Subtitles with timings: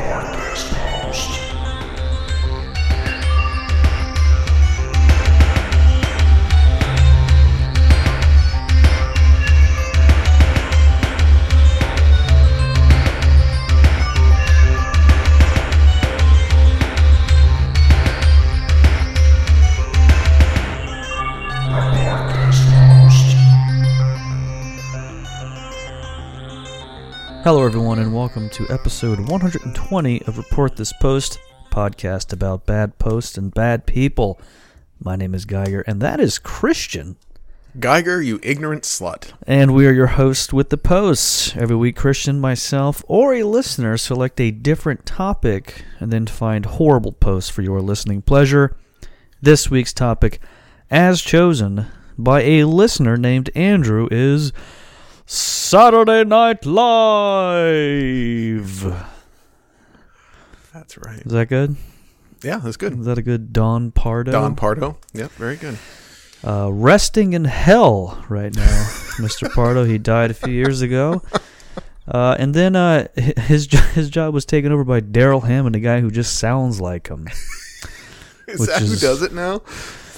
[0.00, 1.49] Podcast Host.
[27.50, 31.40] Hello, everyone, and welcome to episode 120 of Report This Post,
[31.72, 34.40] podcast about bad posts and bad people.
[35.02, 37.16] My name is Geiger, and that is Christian.
[37.80, 39.32] Geiger, you ignorant slut.
[39.48, 41.56] And we are your host with the posts.
[41.56, 47.14] Every week, Christian, myself, or a listener select a different topic and then find horrible
[47.14, 48.76] posts for your listening pleasure.
[49.42, 50.38] This week's topic,
[50.88, 54.52] as chosen by a listener named Andrew, is
[55.34, 56.82] Saturday Night Live.
[60.74, 61.20] That's right.
[61.20, 61.76] Is that good?
[62.42, 62.98] Yeah, that's good.
[62.98, 64.32] Is that a good Don Pardo?
[64.32, 64.98] Don Pardo.
[65.12, 65.78] Yep, very good.
[66.44, 68.62] uh, resting in hell right now,
[69.18, 69.48] Mr.
[69.54, 69.84] Pardo.
[69.84, 71.22] He died a few years ago.
[72.08, 76.00] Uh, and then uh, his his job was taken over by Darrell Hammond, a guy
[76.00, 77.28] who just sounds like him.
[78.48, 79.62] Is that is- who does it now?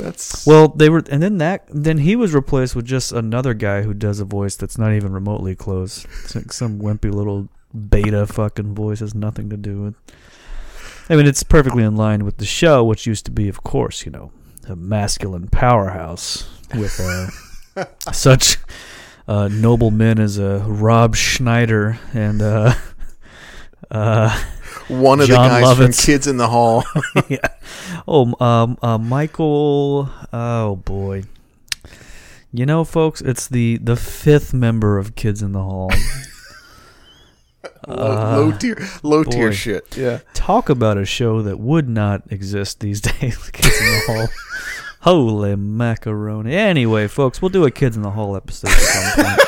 [0.02, 3.82] That's Well, they were, and then that, then he was replaced with just another guy
[3.82, 6.04] who does a voice that's not even remotely close.
[6.24, 9.94] It's like some wimpy little beta fucking voice has nothing to do with.
[11.08, 14.04] I mean, it's perfectly in line with the show, which used to be, of course,
[14.04, 14.32] you know,
[14.68, 16.98] a masculine powerhouse with
[17.76, 18.56] uh, such
[19.28, 22.74] uh, noble men as uh, Rob Schneider and uh,
[23.90, 24.44] uh,
[25.00, 25.76] one of John the guys Lovitz.
[26.00, 26.84] from Kids in the Hall.
[27.28, 27.38] yeah.
[28.06, 30.10] Oh, um, uh, Michael.
[30.32, 31.24] Oh boy.
[32.52, 35.90] You know, folks, it's the the fifth member of Kids in the Hall.
[37.86, 39.96] Uh, low tier, low tier shit.
[39.96, 40.20] Yeah.
[40.34, 43.50] Talk about a show that would not exist these days.
[43.50, 44.28] Kids in the Hall.
[45.00, 46.54] Holy macaroni.
[46.54, 49.40] Anyway, folks, we'll do a Kids in the Hall episode at some point.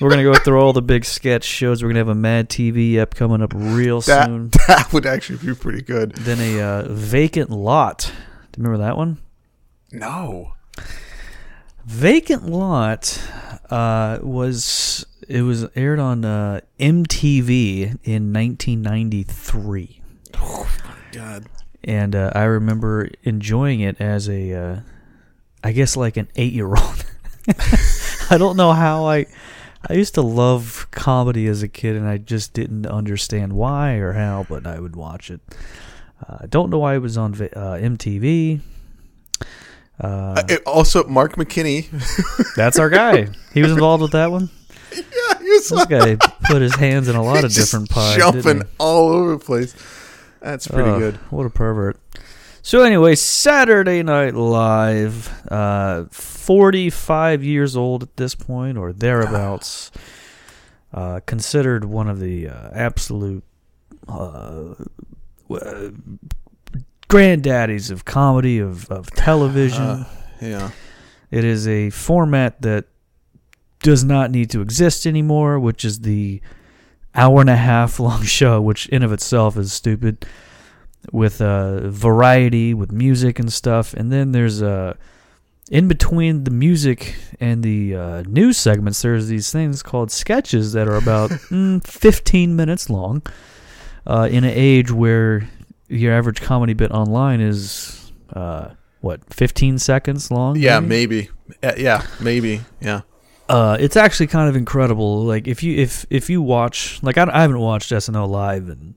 [0.00, 1.82] We're gonna go through all the big sketch shows.
[1.82, 4.50] We're gonna have a Mad TV app coming up real That soon.
[4.68, 6.12] that would actually be pretty good.
[6.16, 8.12] Then a uh, vacant lot.
[8.52, 9.18] Do you remember that one?
[9.92, 10.52] No.
[11.86, 13.22] Vacant Lot
[13.70, 20.02] uh, was it was aired on uh, MTV in 1993,
[20.34, 21.46] Oh my God.
[21.84, 24.80] and uh, I remember enjoying it as a, uh,
[25.62, 27.04] I guess like an eight year old.
[28.30, 29.26] I don't know how I.
[29.88, 34.12] I used to love comedy as a kid, and I just didn't understand why or
[34.14, 35.40] how, but I would watch it.
[36.28, 38.60] Uh, I don't know why it was on uh, MTV.
[40.00, 41.86] Uh, Uh, also, Mark McKinney.
[42.56, 43.28] That's our guy.
[43.54, 44.50] He was involved with that one.
[44.92, 46.16] yeah, he was This guy
[46.50, 48.16] put his hands in a lot of different pies.
[48.16, 49.74] jumping all over the place.
[50.40, 51.16] That's pretty good.
[51.30, 51.98] What a pervert.
[52.66, 59.92] So anyway, Saturday Night Live, uh, 45 years old at this point or thereabouts,
[60.92, 63.44] uh, considered one of the uh, absolute
[64.08, 64.74] uh,
[67.08, 69.84] granddaddies of comedy of of television.
[69.84, 70.08] Uh,
[70.40, 70.70] yeah.
[71.30, 72.86] It is a format that
[73.78, 76.40] does not need to exist anymore, which is the
[77.14, 80.26] hour and a half long show, which in of itself is stupid,
[81.12, 83.94] with uh, variety, with music and stuff.
[83.94, 84.94] And then there's uh,
[85.70, 90.88] in between the music and the uh, news segments, there's these things called sketches that
[90.88, 93.22] are about mm, 15 minutes long.
[94.06, 95.48] Uh, in an age where
[95.88, 100.56] your average comedy bit online is uh, what 15 seconds long.
[100.56, 101.28] Yeah, maybe?
[101.48, 101.56] maybe.
[101.62, 102.60] Uh, yeah, maybe.
[102.80, 103.00] Yeah.
[103.48, 105.24] uh, it's actually kind of incredible.
[105.24, 108.94] Like if you if if you watch like I, I haven't watched SNL live in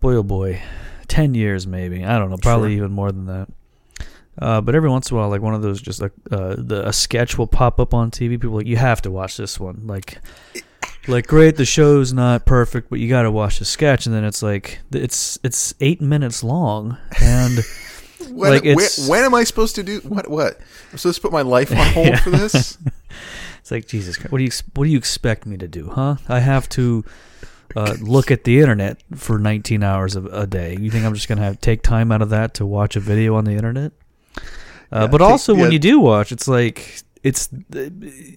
[0.00, 0.62] boy oh boy,
[1.08, 2.04] ten years maybe.
[2.04, 2.76] I don't know, probably Sure.
[2.84, 3.48] even more than that.
[4.40, 6.86] Uh, but every once in a while, like one of those, just like uh, the
[6.86, 8.30] a sketch will pop up on TV.
[8.40, 9.82] People are like you have to watch this one.
[9.86, 10.18] Like,
[11.08, 14.06] like great, the show's not perfect, but you got to watch the sketch.
[14.06, 17.58] And then it's like it's it's eight minutes long, and
[18.30, 20.28] When, Like, when, it's- when am I supposed to do what?
[20.30, 20.58] What?
[20.92, 22.20] I'm supposed to put my life on hold Yeah.
[22.20, 22.78] for this?
[23.60, 24.32] It's like Jesus Christ.
[24.32, 26.16] What do you What do you expect me to do, huh?
[26.28, 27.04] I have to
[27.76, 30.76] uh, look at the internet for 19 hours of a day.
[30.80, 33.34] You think I'm just gonna have take time out of that to watch a video
[33.36, 33.92] on the internet?
[34.90, 37.48] Uh, Yeah, but also, when you do watch, it's like it's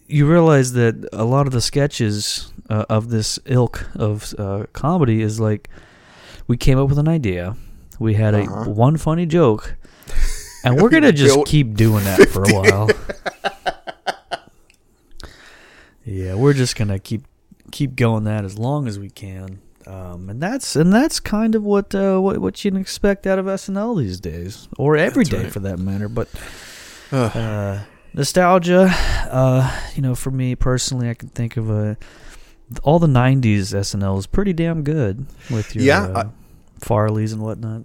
[0.08, 5.22] you realize that a lot of the sketches uh, of this ilk of uh, comedy
[5.22, 5.70] is like
[6.48, 7.56] we came up with an idea,
[8.00, 8.64] we had Uh-huh.
[8.66, 9.76] a one funny joke,
[10.66, 12.90] and we're gonna just keep doing that for a while.
[16.04, 17.24] Yeah, we're just gonna keep
[17.72, 19.62] keep going that as long as we can.
[19.88, 23.40] Um, and that's and that's kind of what uh, what what you can expect out
[23.40, 25.52] of SNL these days, or every That's day right.
[25.52, 26.08] for that matter.
[26.08, 26.30] But
[27.12, 27.80] uh,
[28.14, 31.98] nostalgia, uh, you know, for me personally, I can think of a
[32.84, 36.30] all the '90s SNL is pretty damn good with your Yeah, uh,
[36.80, 37.82] Farleys and whatnot.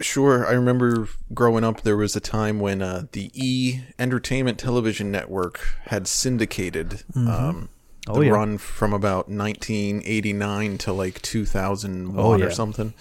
[0.00, 1.82] Sure, I remember growing up.
[1.82, 7.68] There was a time when uh, the E Entertainment Television Network had syndicated um,
[8.08, 8.32] Oh, the yeah.
[8.32, 12.46] run from about 1989 to like 2001 Oh, yeah.
[12.46, 12.94] or something.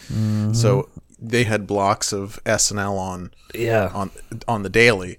[0.54, 0.90] So
[1.22, 4.12] they had blocks of SNL on Yeah, on
[4.48, 5.18] on the daily,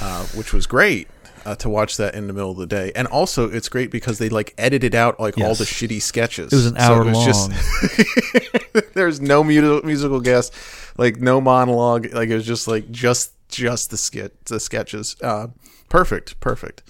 [0.00, 1.08] uh, which was great.
[1.46, 4.18] Uh, to watch that in the middle of the day, and also it's great because
[4.18, 6.52] they like edited out like all the shitty sketches.
[6.52, 7.26] it was an So hour it was long.
[7.26, 10.52] just- there's no mu- musical guest,
[10.98, 12.12] like no monologue.
[12.12, 15.16] Like it was just like just just the skit the sketches.
[15.22, 15.46] Uh,
[15.88, 16.82] perfect, perfect.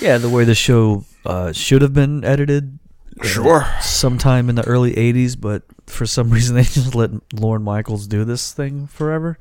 [0.00, 2.78] yeah, the way the show uh, should have been edited.
[3.22, 3.66] Sure.
[3.82, 8.24] sometime in the early 80s, but for some reason they just let Lorne Michaels do
[8.24, 9.38] this thing forever.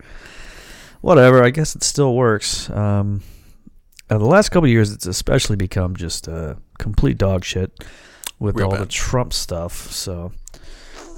[1.01, 2.69] Whatever, I guess it still works.
[2.69, 3.21] Um,
[4.09, 7.71] uh, the last couple of years, it's especially become just uh, complete dog shit
[8.39, 8.85] with Real all the.
[8.85, 9.91] Trump stuff.
[9.91, 10.31] So,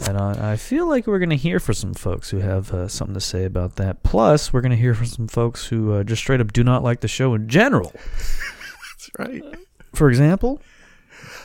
[0.06, 2.88] and I, I feel like we're going to hear from some folks who have uh,
[2.88, 4.04] something to say about that.
[4.04, 6.84] Plus, we're going to hear from some folks who uh, just straight up do not
[6.84, 7.94] like the show in general.
[8.18, 9.44] That's right.
[9.94, 10.62] For example,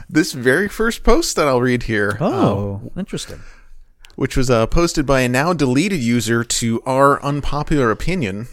[0.08, 2.16] This very first post that I'll read here.
[2.20, 3.40] oh, interesting.
[4.14, 8.48] which was uh, posted by a now deleted user to our unpopular opinion.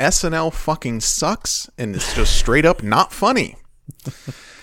[0.00, 3.56] SNL fucking sucks and it's just straight up not funny.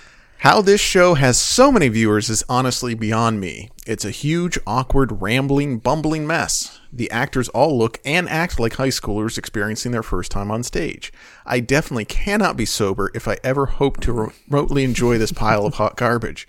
[0.41, 3.69] How this show has so many viewers is honestly beyond me.
[3.85, 6.79] It's a huge, awkward, rambling, bumbling mess.
[6.91, 11.13] The actors all look and act like high schoolers experiencing their first time on stage.
[11.45, 15.75] I definitely cannot be sober if I ever hope to remotely enjoy this pile of
[15.75, 16.47] hot garbage.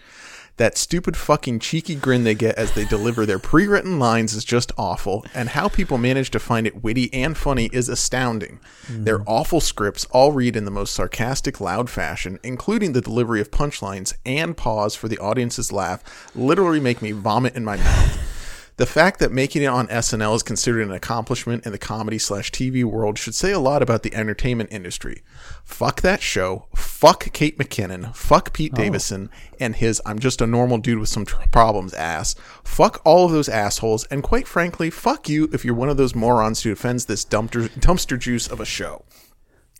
[0.62, 4.44] That stupid fucking cheeky grin they get as they deliver their pre written lines is
[4.44, 8.60] just awful, and how people manage to find it witty and funny is astounding.
[8.86, 9.02] Hmm.
[9.02, 13.50] Their awful scripts all read in the most sarcastic, loud fashion, including the delivery of
[13.50, 18.32] punchlines and pause for the audience's laugh, literally make me vomit in my mouth.
[18.76, 22.52] The fact that making it on SNL is considered an accomplishment in the comedy slash
[22.52, 25.22] TV world should say a lot about the entertainment industry.
[25.72, 26.66] Fuck that show.
[26.76, 28.14] Fuck Kate McKinnon.
[28.14, 32.34] Fuck Pete Davidson and his I'm just a normal dude with some tr- problems ass.
[32.62, 34.04] Fuck all of those assholes.
[34.04, 37.68] And quite frankly, fuck you if you're one of those morons who defends this dumpster,
[37.70, 39.04] dumpster juice of a show.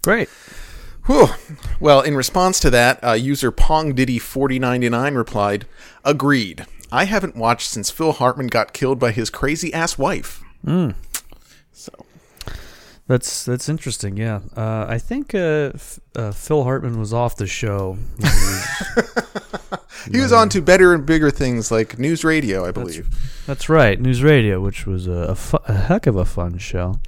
[0.02, 0.28] Great.
[1.06, 1.28] Whew.
[1.78, 5.66] Well, in response to that, uh, user PongDiddy4099 replied,
[6.04, 6.64] Agreed.
[6.90, 10.42] I haven't watched since Phil Hartman got killed by his crazy ass wife.
[11.72, 11.92] So,
[13.08, 14.16] That's that's interesting.
[14.16, 17.98] Yeah, uh, I think uh, F- uh, Phil Hartman was off the show.
[20.10, 23.08] he was- on to better and bigger things like news radio, I believe.
[23.46, 27.00] that's right, News Radio, which was a, a, fu- a heck of a fun show,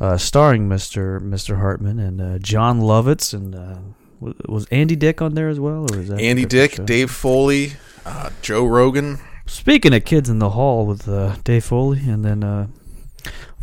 [0.00, 3.76] uh, starring Mister Mister Hartman and uh, Jon Lovitz, and uh,
[4.20, 6.84] wa- was Andy Dick on there as well, or was that Andy Dick, show?
[6.84, 7.74] Dave Foley,
[8.04, 9.18] uh, Joe Rogan.
[9.46, 12.66] Speaking of kids in the hall with uh, Dave Foley, and then uh,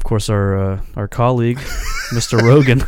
[0.03, 1.59] of course our uh, our colleague,
[2.11, 2.37] Mr.
[2.41, 2.85] Rogan.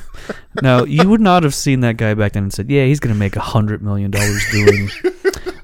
[0.61, 3.13] Now you would not have seen that guy back then and said, "Yeah, he's going
[3.13, 4.89] to make a hundred million dollars doing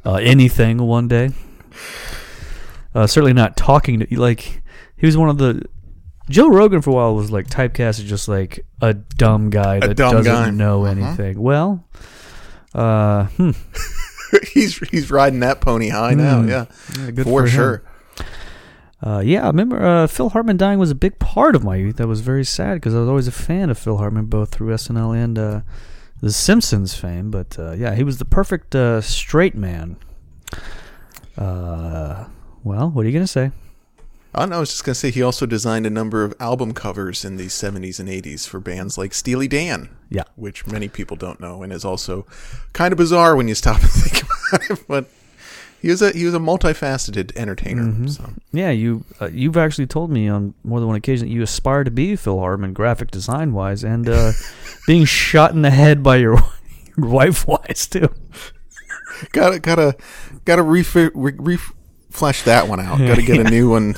[0.06, 1.32] uh, anything one day."
[2.96, 4.62] Uh, certainly not talking to like
[4.96, 5.62] he was one of the.
[6.30, 9.96] Joe Rogan for a while was like typecast as just like a dumb guy that
[9.98, 10.50] dumb doesn't guy.
[10.52, 10.92] know Uh-huh.
[10.92, 11.42] anything.
[11.42, 11.86] Well,
[12.74, 13.52] uh, hmm,
[14.54, 16.48] he's he's riding that pony high now, Hmm.
[16.50, 16.66] yeah,
[17.24, 17.50] for him.
[17.50, 17.84] sure.
[19.04, 21.96] Uh, yeah, I remember uh, Phil Hartman dying was a big part of my youth.
[21.98, 24.74] That was very sad because I was always a fan of Phil Hartman, both through
[24.76, 25.62] SNL and uh,
[26.22, 27.32] The Simpsons fame.
[27.32, 29.98] But uh, yeah, he was the perfect uh, straight man.
[31.38, 32.26] Uh,
[32.64, 33.52] well, what are you gonna say?
[34.34, 37.26] I know, I was just gonna say he also designed a number of album covers
[37.26, 39.90] in the '70s and '80s for bands like Steely Dan.
[40.10, 40.24] Yeah.
[40.36, 42.26] which many people don't know, and is also
[42.74, 44.88] kind of bizarre when you stop and think about it.
[44.88, 45.10] But
[45.82, 47.84] he was a he was a multifaceted entertainer.
[47.84, 48.08] Mm-hmm.
[48.08, 51.42] So Yeah, you uh, you've actually told me on more than one occasion that you
[51.42, 54.32] aspire to be Phil Hartman, graphic design wise, and uh,
[54.88, 56.38] being shot in the head by your,
[56.98, 58.10] your wife wise too.
[59.32, 59.96] gotta gotta
[60.46, 61.58] gotta refi- re-
[62.10, 63.00] reflesh that one out.
[63.00, 63.96] Gotta get a new one.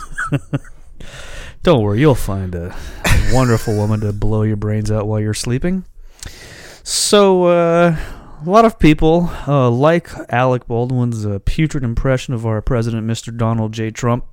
[1.64, 2.76] Don't worry, you'll find a
[3.32, 5.86] wonderful woman to blow your brains out while you're sleeping.
[6.84, 7.96] So, uh,
[8.46, 13.36] a lot of people uh, like Alec Baldwin's uh, putrid impression of our president, Mr.
[13.36, 13.90] Donald J.
[13.90, 14.26] Trump,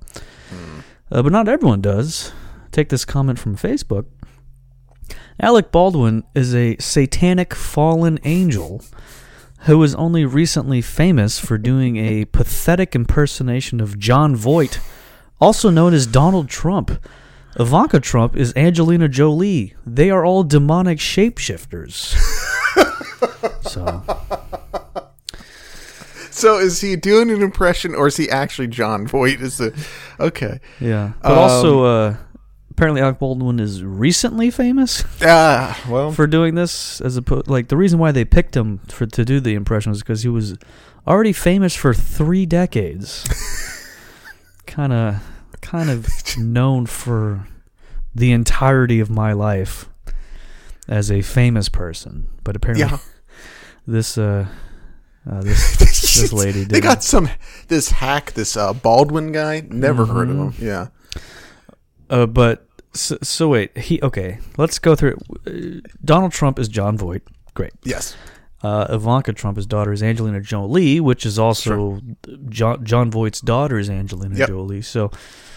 [1.11, 2.31] uh, but not everyone does.
[2.71, 4.05] Take this comment from Facebook.
[5.39, 8.83] Alec Baldwin is a satanic fallen angel
[9.61, 14.79] who is only recently famous for doing a pathetic impersonation of Jon Voight,
[15.39, 16.91] also known as Donald Trump.
[17.59, 19.75] Ivanka Trump is Angelina Jolie.
[19.85, 22.17] They are all demonic shapeshifters.
[23.71, 24.03] so,
[26.31, 29.41] So is he doing an impression, or is he actually Jon Voight?
[29.41, 29.73] Is the
[30.19, 30.59] okay?
[30.79, 31.11] yeah.
[31.21, 32.15] But also, uh,
[32.71, 37.01] apparently, Alec Baldwin is recently famous Ah, well, for doing this.
[37.01, 39.99] As opposed, like the reason why they picked him for to do the impression was
[39.99, 40.57] because he was
[41.05, 43.27] already famous for three decades.
[44.65, 45.21] kind of,
[45.61, 47.47] kind of known for
[48.15, 49.89] the entirety of my life
[50.87, 52.27] as a famous person.
[52.43, 52.97] But apparently, yeah.
[53.87, 54.45] This uh,
[55.29, 57.29] uh this this lady They got some
[57.67, 59.63] this hack, this uh, Baldwin guy.
[59.69, 60.61] Never heard of Mm-hmm.
[60.63, 60.67] him.
[60.67, 60.87] Yeah.
[62.09, 64.39] Uh, but so, so wait, he okay.
[64.57, 65.83] Let's go through it.
[65.85, 67.21] Uh, Donald Trump is Jon Voight.
[67.53, 67.73] Great.
[67.83, 68.15] Yes.
[68.63, 71.99] Uh, Ivanka Trump's daughter is Angelina Jolie, which is also
[72.49, 74.47] John Jon Voight's daughter is Angelina Yep.
[74.49, 74.81] Jolie.
[74.83, 75.09] So,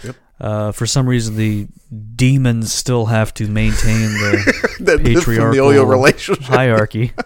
[0.03, 0.17] Yep.
[0.41, 1.69] uh, for some reason, the
[2.17, 6.45] demons still have to maintain the The, the Patriarchal relationship.
[6.45, 7.13] hierarchy.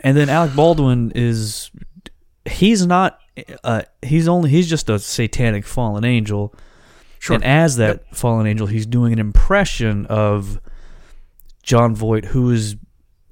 [0.00, 1.70] and then Alec Baldwin is
[2.44, 3.18] he's not
[3.64, 6.54] uh, he's only he's just a satanic fallen angel.
[7.18, 7.34] Sure.
[7.34, 10.60] And as that fallen angel, he's doing an impression of
[11.62, 12.76] Jon Voight, who is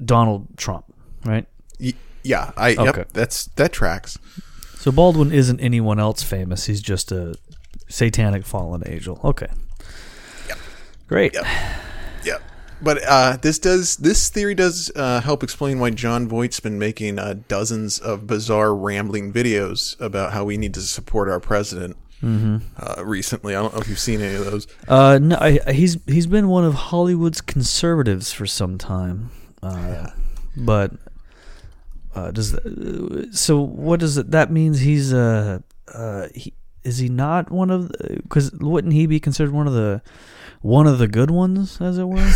[0.05, 0.85] Donald Trump,
[1.25, 1.47] right?
[1.81, 2.51] Y- yeah.
[2.57, 2.73] I.
[2.75, 2.85] Okay.
[3.01, 3.13] Yep.
[3.13, 4.19] That's that tracks.
[4.79, 6.67] So Baldwin isn't anyone else famous.
[6.67, 7.35] He's just a
[7.89, 9.21] satanic fallen angel.
[9.25, 9.49] Okay.
[11.07, 11.35] Great.
[11.35, 11.47] Yep.
[12.25, 12.39] Yeah.
[12.81, 17.19] But uh, this does this theory does uh, help explain why Jon Voight's been making
[17.19, 21.97] uh, dozens of bizarre rambling videos about how we need to support our president.
[22.23, 22.59] Mm-hmm.
[22.77, 24.67] Uh, recently, I don't know if you've seen any of those.
[24.89, 29.31] Uh, no, I, he's he's been one of Hollywood's conservatives for some time.
[29.63, 30.09] Uh,
[30.57, 30.93] But
[32.15, 33.61] uh, does th- so?
[33.61, 34.31] What does it?
[34.31, 35.61] That means he's uh,
[35.93, 37.93] uh he, is he not one of?
[38.23, 40.01] Because wouldn't he be considered one of the
[40.63, 42.19] one of the good ones, as it were?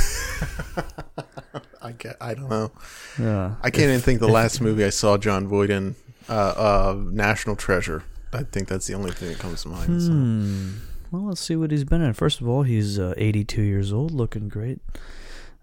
[1.83, 2.71] I get, I don't know.
[3.19, 3.55] Yeah.
[3.63, 5.97] I can't even think the last movie I saw Jon Voight in.
[6.29, 8.05] Uh, uh, National Treasure.
[8.33, 10.03] I think that's the only thing that comes to mind.
[10.03, 10.11] so.
[10.13, 10.71] Hmm.
[11.11, 12.13] Well, let's see what he's been in.
[12.13, 14.79] First of all, he's uh, 82 years old, looking great.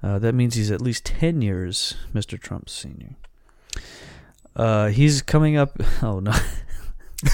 [0.04, 2.38] Uh, that means he's at least 10 years Mr.
[2.40, 3.16] Trump's senior.
[4.58, 5.80] Uh, he's coming up.
[6.04, 6.32] Oh no,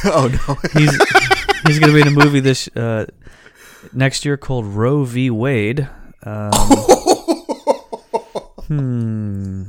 [0.05, 0.55] oh no!
[0.79, 0.95] he's
[1.67, 3.05] he's going to be in a movie this uh,
[3.91, 5.29] next year called Roe v.
[5.29, 5.89] Wade.
[6.23, 6.51] Um,
[8.67, 9.63] hmm.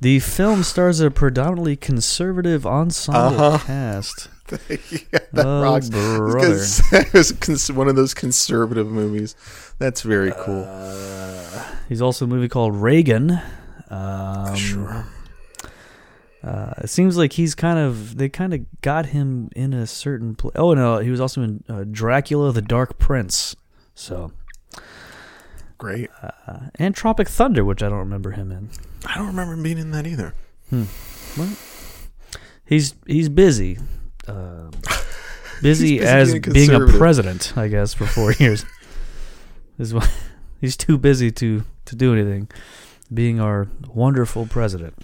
[0.00, 3.58] The film stars a predominantly conservative ensemble Uh-huh.
[3.66, 4.28] cast.
[4.68, 5.88] yeah, that Oh, rocks.
[5.88, 6.50] brother.
[6.50, 9.34] Because it was one of those conservative movies.
[9.78, 10.64] That's very cool.
[10.68, 13.40] Uh, He's also a movie called Reagan.
[13.90, 15.06] Um, sure.
[16.46, 20.36] Uh, it seems like he's kind of they kind of got him in a certain
[20.36, 20.54] place.
[20.54, 23.56] Oh no, he was also in uh, Dracula: The Dark Prince.
[23.94, 24.30] So
[25.78, 26.08] Great.
[26.22, 28.70] uh, and Tropic Thunder, which I don't remember him in.
[29.06, 30.34] I don't remember him being in that either.
[32.64, 33.78] He's he's busy,
[34.28, 34.70] um,
[35.62, 38.64] busy He's busy as being being a president, I guess, for four years.
[39.78, 40.08] Is why
[40.60, 42.48] he's too busy to to do anything.
[43.12, 44.94] Being our wonderful president.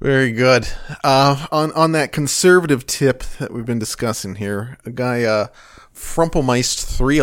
[0.00, 0.66] Very good.
[1.04, 5.48] Uh, on on that conservative tip that we've been discussing here, a guy, uh,
[5.94, 7.18] Frumpelmeist three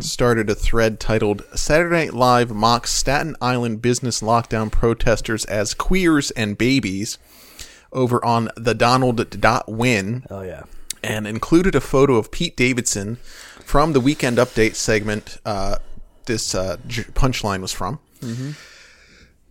[0.00, 6.30] started a thread titled "Saturday Night Live mocks Staten Island business lockdown protesters as queers
[6.32, 7.18] and babies"
[7.92, 10.62] over on the Donald dot win Oh yeah.
[11.02, 13.16] and included a photo of Pete Davidson
[13.64, 15.38] from the Weekend Update segment.
[15.44, 15.78] Uh,
[16.26, 17.98] this uh, punchline was from.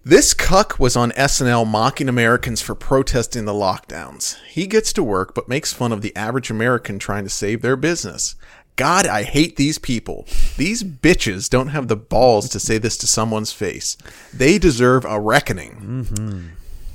[0.04, 4.42] This cuck was on SNL mocking Americans for protesting the lockdowns.
[4.46, 7.76] He gets to work but makes fun of the average American trying to save their
[7.76, 8.34] business.
[8.78, 10.26] God, I hate these people.
[10.58, 13.96] These bitches don't have the balls to say this to someone's face.
[14.34, 15.76] They deserve a reckoning.
[15.76, 16.48] Mm-hmm.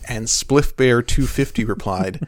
[0.09, 2.27] And Spliff Bear 250 replied,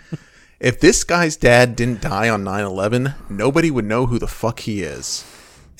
[0.61, 4.61] If this guy's dad didn't die on 9 11, nobody would know who the fuck
[4.61, 5.25] he is.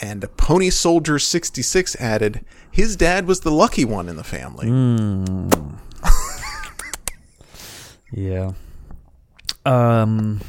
[0.01, 4.69] And Pony Soldier 66 added, His dad was the lucky one in the family.
[8.13, 8.53] Yeah.
[9.67, 10.41] Um,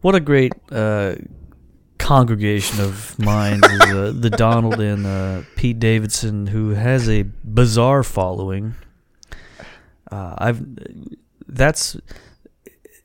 [0.00, 1.16] what a great uh,
[1.98, 8.02] congregation of minds is uh, the Donald and uh, Pete Davidson, who has a bizarre
[8.02, 8.74] following.
[10.10, 10.64] Uh, I've
[11.48, 11.96] that's.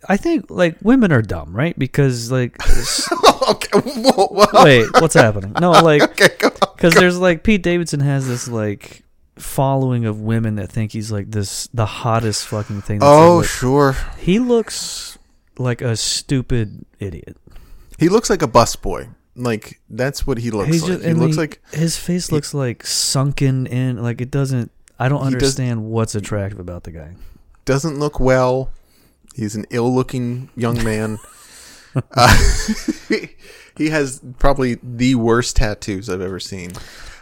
[0.07, 1.77] I think like women are dumb, right?
[1.77, 2.55] Because like,
[3.49, 4.63] okay, whoa, whoa.
[4.63, 5.53] wait, what's happening?
[5.59, 6.29] No, like Okay,
[6.75, 9.03] because there's like Pete Davidson has this like
[9.35, 12.99] following of women that think he's like this the hottest fucking thing.
[12.99, 13.95] That's Oh, ever- sure.
[14.17, 15.17] he looks
[15.57, 17.37] like a stupid idiot.
[17.97, 19.13] He looks like a busboy.
[19.35, 20.91] Like that's what he looks He's like.
[20.93, 24.01] just- he looks he- like his face looks like sunken in.
[24.01, 24.71] Like it doesn't.
[24.97, 27.15] I don't He does- understand what's attractive about the guy.
[27.65, 28.71] doesn't look well.
[29.35, 31.17] He's an ill-looking young man.
[32.13, 32.37] uh,
[33.77, 36.71] he has probably the worst tattoos I've ever seen.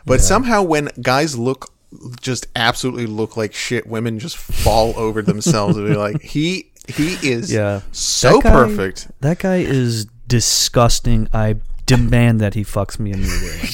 [0.06, 0.26] But Yeah.
[0.26, 1.72] somehow, when guys look
[2.22, 7.14] just absolutely look like shit, women just fall over themselves and be like, "He he
[7.28, 7.82] is Yeah.
[7.92, 11.30] so That guy- perfect." That guy is disgusting.
[11.34, 13.70] I demand that he fucks me immediately.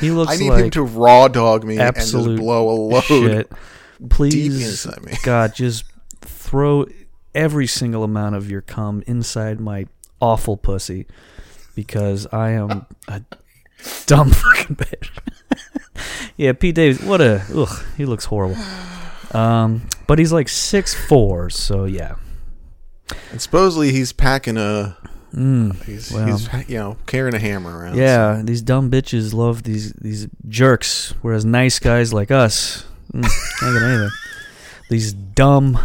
[0.00, 3.02] He looks I need like him to raw dog me and just blow a load.
[3.04, 3.52] shit.
[4.08, 4.86] Please.
[5.22, 5.84] God, just
[6.22, 6.86] throw
[7.38, 9.86] every single amount of your cum inside my
[10.20, 11.06] awful pussy
[11.76, 13.22] because I am a
[14.06, 15.08] dumb fucking bitch.
[16.36, 18.56] yeah, Pete Davis, what a ugh, he looks horrible.
[19.32, 22.16] Um, but he's like six four, so yeah.
[23.30, 24.96] And supposedly he's packing a
[25.34, 26.26] Mm, he's, Well.
[26.26, 27.96] he's you know carrying a hammer around.
[27.98, 33.22] yeah, these dumb bitches love these these jerks, whereas nice guys like us, mm,
[33.60, 34.08] got anything.
[34.88, 35.78] These dumb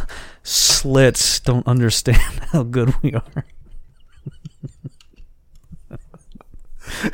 [0.43, 2.17] slits don't understand
[2.51, 3.45] how good we are.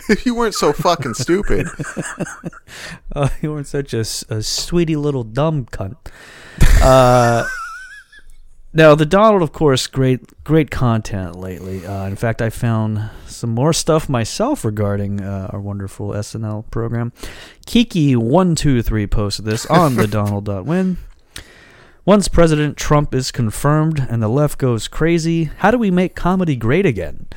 [0.10, 1.68] if you weren't so fucking stupid.
[3.16, 5.96] Oh, you weren't such a sweetie little dumb cunt.
[6.80, 7.44] Uh,
[8.72, 11.84] now the Donald, of course, great great content lately.
[11.84, 17.12] Uh, in fact, I found some more stuff myself regarding uh, our wonderful SNL program.
[17.66, 20.98] Kiki one two three posted this on the Donald.win.
[22.10, 26.56] Once President Trump is confirmed and the left goes crazy, how do we make comedy
[26.56, 27.28] great again?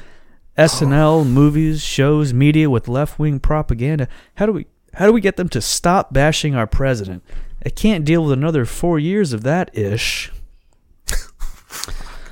[0.57, 4.09] SNL, movies, shows, media with left-wing propaganda.
[4.37, 7.23] How do we how do we get them to stop bashing our president?
[7.67, 10.33] I can't deal with another 4 years of that ish.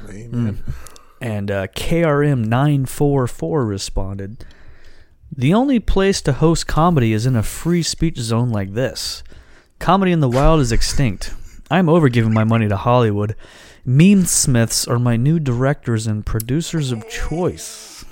[0.09, 0.65] Amen.
[1.21, 4.47] And uh, KRM944 responded,
[5.31, 9.23] The only place to host comedy is in a free speech zone like this.
[9.79, 11.35] Comedy in the wild is extinct.
[11.71, 13.37] I'm over giving my money to Hollywood.
[13.85, 18.05] Meme Smiths are my new directors and producers of choice.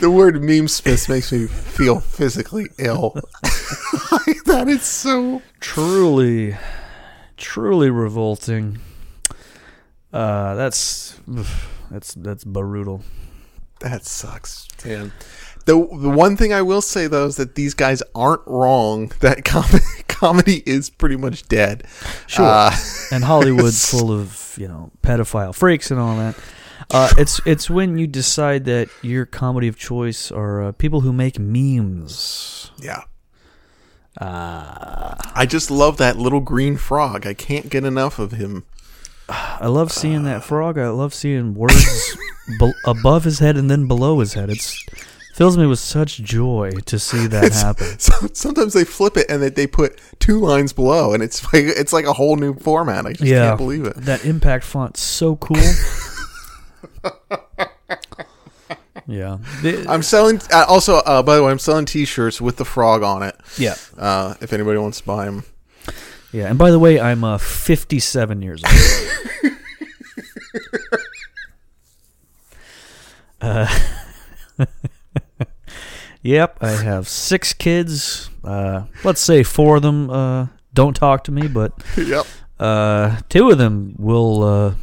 [0.00, 3.12] The word meme smith makes me feel physically ill.
[4.44, 5.40] that is so.
[5.60, 6.56] Truly,
[7.38, 8.80] truly revolting.
[10.12, 11.18] Uh, that's
[11.90, 13.02] that's that's brutal.
[13.80, 15.12] That sucks, man.
[15.66, 19.10] The the one thing I will say though is that these guys aren't wrong.
[19.20, 21.84] That com- comedy is pretty much dead.
[22.26, 22.44] Sure.
[22.44, 22.76] Uh,
[23.10, 26.36] and Hollywood's full of you know pedophile freaks and all that.
[26.90, 31.12] Uh, it's it's when you decide that your comedy of choice are uh, people who
[31.12, 32.70] make memes.
[32.78, 33.02] yeah.
[34.20, 37.26] Uh, I just love that little green frog.
[37.26, 38.64] I can't get enough of him.
[39.28, 40.78] I love seeing that frog.
[40.78, 42.16] I love seeing words
[42.60, 44.50] be- above his head and then below his head.
[44.50, 44.78] It's
[45.34, 47.86] fills me with such joy to see that happen.
[47.98, 51.64] So, sometimes they flip it and they, they put two lines below, and it's like
[51.64, 53.04] it's like a whole new format.
[53.06, 53.96] I just Yeah, can't believe it.
[53.96, 55.56] That impact font's so cool.
[59.06, 59.38] yeah,
[59.88, 60.40] I'm selling.
[60.52, 63.36] Uh, also, uh, by the way, I'm selling T-shirts with the frog on it.
[63.58, 63.74] yeah.
[63.98, 65.44] Uh, if anybody wants to buy them,
[66.32, 68.72] Yeah, and by the way, I'm uh, 57 years old.
[73.40, 73.78] uh,
[76.24, 78.28] yep, I have six kids.
[78.42, 82.26] Uh, let's say four of them uh, don't talk to me, but yep.
[82.58, 84.74] uh, two of them will uh,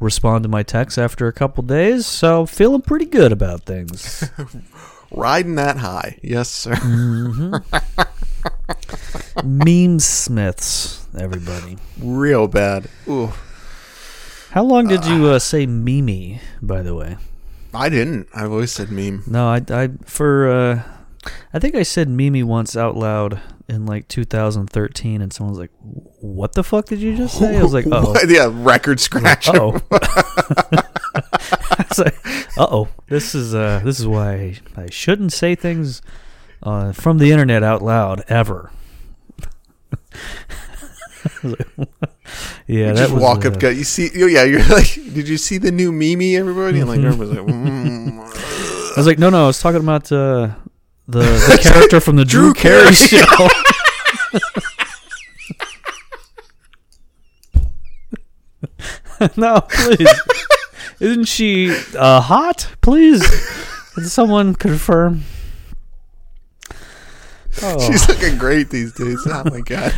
[0.00, 2.06] respond to my texts after a couple days.
[2.06, 4.28] So feeling pretty good about things.
[5.12, 6.74] Riding that high, yes, sir.
[9.36, 9.44] Mm.
[9.44, 11.78] Meme Smiths, everybody.
[12.00, 12.88] Real bad.
[13.08, 13.32] Ooh,
[14.50, 17.16] How long did you uh, say Mimi, by the way?
[17.76, 18.28] I didn't.
[18.34, 19.22] I've always said meme.
[19.26, 20.82] No, I, I for uh,
[21.52, 25.70] I think I said Mimi once out loud in like 2013, and someone was like,
[26.20, 29.48] "What the fuck did you just say?" I was like, "Oh, yeah, record scratch.
[29.48, 32.16] oh." I was like,
[32.58, 36.02] "Uh oh, this is uh, this is why I shouldn't say things
[36.62, 38.70] uh, from the internet out loud ever."
[42.66, 43.68] Yeah, that just was, walk uh, up, go.
[43.68, 44.10] You see?
[44.12, 46.36] Yeah, you're like, did you see the new Mimi?
[46.36, 47.06] Everybody, and like Mm-hmm.
[47.22, 48.18] everybody's like, mm.
[48.96, 50.50] I was like, no, no, I was talking about uh,
[51.06, 53.22] the the character from the Drew, Drew Carey Carey.
[53.22, 53.48] show.
[59.36, 60.08] no, please.
[61.00, 62.68] Isn't she uh, hot?
[62.80, 63.22] Please,
[63.94, 65.22] can someone confirm?
[67.62, 67.86] Oh.
[67.86, 69.26] She's looking great these days.
[69.26, 69.92] Oh my god.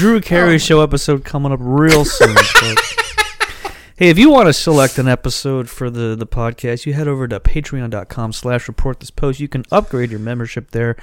[0.00, 2.34] Drew Carey show episode coming up real soon.
[3.96, 7.28] hey, if you want to select an episode for the, the podcast, you head over
[7.28, 9.40] to patreon.com slash report this post.
[9.40, 10.96] You can upgrade your membership there.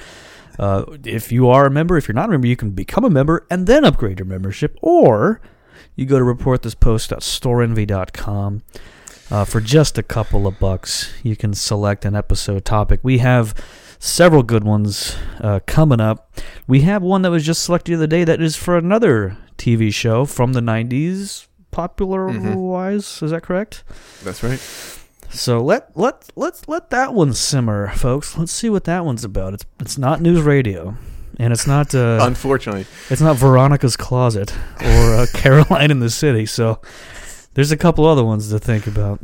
[0.57, 3.09] Uh, if you are a member, if you're not a member, you can become a
[3.11, 4.79] member and then upgrade your membership.
[4.81, 5.41] Or
[5.95, 8.63] you go to reportthispost.storeenvy.com.
[9.29, 13.01] Uh, for just a couple of bucks, you can select an episode topic.
[13.03, 13.53] We have
[13.99, 16.31] several good ones uh, coming up.
[16.67, 19.93] We have one that was just selected the other day that is for another TV
[19.93, 23.21] show from the 90s, popular wise.
[23.21, 23.83] Is that correct?
[24.23, 24.59] That's right.
[25.29, 28.37] So let let let's let that one simmer, folks.
[28.37, 29.53] Let's see what that one's about.
[29.53, 30.95] It's it's not news radio,
[31.37, 36.45] and it's not uh, Unfortunately, it's not Veronica's Closet or uh, Caroline in the City.
[36.45, 36.81] So
[37.55, 39.19] there's a couple other ones to think about.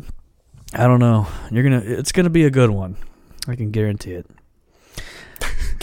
[0.74, 1.28] I don't know.
[1.52, 1.84] You're gonna.
[1.84, 2.98] It's gonna be a good one.
[3.48, 4.26] I can guarantee it.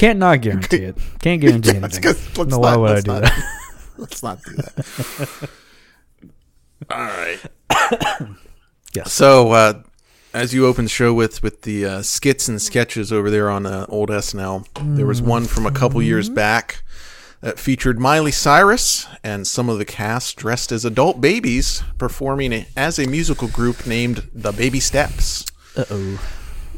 [0.00, 0.96] Can't not guarantee it.
[1.20, 2.02] Can't guarantee Let's anything.
[2.34, 3.44] go- let's no, why would I let's do not- that?
[3.98, 5.50] let's not do that.
[6.90, 8.28] All right.
[8.92, 9.12] Yes.
[9.12, 9.82] So, uh,
[10.34, 13.64] as you opened the show with with the uh, skits and sketches over there on
[13.64, 16.82] uh, old SNL, there was one from a couple years back
[17.40, 22.98] that featured Miley Cyrus and some of the cast dressed as adult babies performing as
[22.98, 25.44] a musical group named the Baby Steps.
[25.76, 26.20] Uh oh.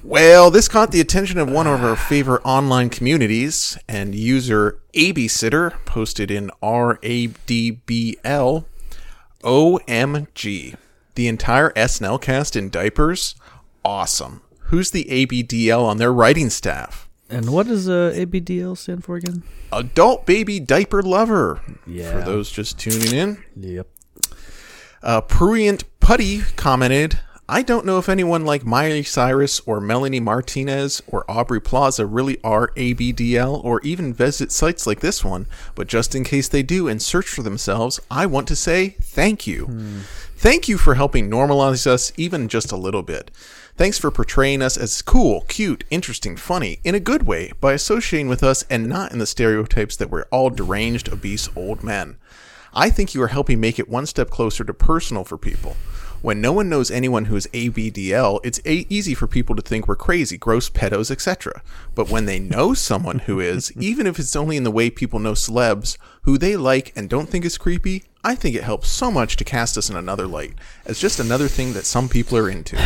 [0.04, 5.72] Well, this caught the attention of one of our favorite online communities, and user Abysitter
[5.84, 8.64] posted in r/ABDL
[9.44, 10.74] OMG.
[11.14, 13.36] The entire SNL cast in diapers?
[13.84, 14.42] Awesome.
[14.66, 17.08] Who's the ABDL on their writing staff?
[17.30, 19.44] And what does uh, ABDL stand for again?
[19.72, 21.60] Adult Baby Diaper Lover.
[21.86, 22.12] Yeah.
[22.12, 23.44] For those just tuning in.
[23.56, 23.86] Yep.
[25.02, 27.20] Uh, Prurient Putty commented,
[27.52, 32.42] I don't know if anyone like Miley Cyrus or Melanie Martinez or Aubrey Plaza really
[32.42, 36.88] are ABDL or even visit sites like this one, but just in case they do
[36.88, 39.66] and search for themselves, I want to say thank you.
[39.66, 39.98] Hmm.
[40.34, 43.30] Thank you for helping normalize us even just a little bit.
[43.76, 48.28] Thanks for portraying us as cool, cute, interesting, funny, in a good way, by associating
[48.28, 52.16] with us and not in the stereotypes that we're all deranged, obese old men.
[52.72, 55.76] I think you are helping make it one step closer to personal for people.
[56.22, 59.88] When no one knows anyone who is ABDL, it's a- easy for people to think
[59.88, 61.62] we're crazy, gross pedos, etc.
[61.96, 65.18] But when they know someone who is, even if it's only in the way people
[65.18, 69.10] know celebs, who they like and don't think is creepy, I think it helps so
[69.10, 70.54] much to cast us in another light,
[70.86, 72.76] as just another thing that some people are into.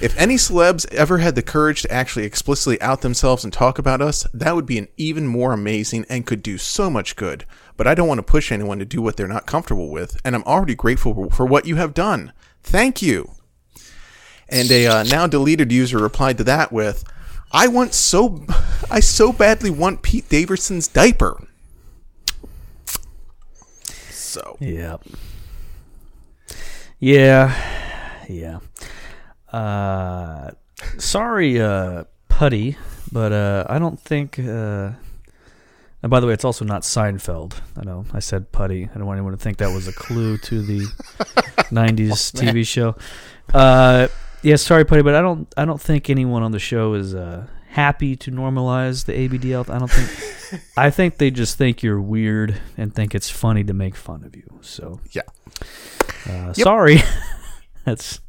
[0.00, 4.00] If any celebs ever had the courage to actually explicitly out themselves and talk about
[4.00, 7.44] us, that would be an even more amazing and could do so much good.
[7.76, 10.36] But I don't want to push anyone to do what they're not comfortable with, and
[10.36, 12.32] I'm already grateful for what you have done.
[12.62, 13.32] Thank you.
[14.48, 17.02] And a uh, now deleted user replied to that with,
[17.50, 18.46] "I want so,
[18.90, 21.44] I so badly want Pete Davidson's diaper."
[24.10, 25.02] So Yep.
[27.00, 28.24] Yeah.
[28.28, 28.58] Yeah.
[29.52, 30.50] Uh,
[30.98, 32.76] sorry, uh, Putty,
[33.10, 34.38] but uh, I don't think.
[34.38, 34.92] Uh,
[36.02, 37.60] and by the way, it's also not Seinfeld.
[37.76, 38.84] I know I said Putty.
[38.84, 40.80] I don't want anyone to think that was a clue to the
[41.72, 42.94] '90s TV show.
[43.52, 44.08] Uh,
[44.42, 45.52] yeah, sorry, Putty, but I don't.
[45.56, 49.68] I don't think anyone on the show is uh, happy to normalize the ABDL.
[49.68, 50.62] I don't think.
[50.76, 54.36] I think they just think you're weird and think it's funny to make fun of
[54.36, 54.58] you.
[54.60, 55.22] So yeah.
[56.28, 56.98] uh, sorry.
[57.84, 58.20] that's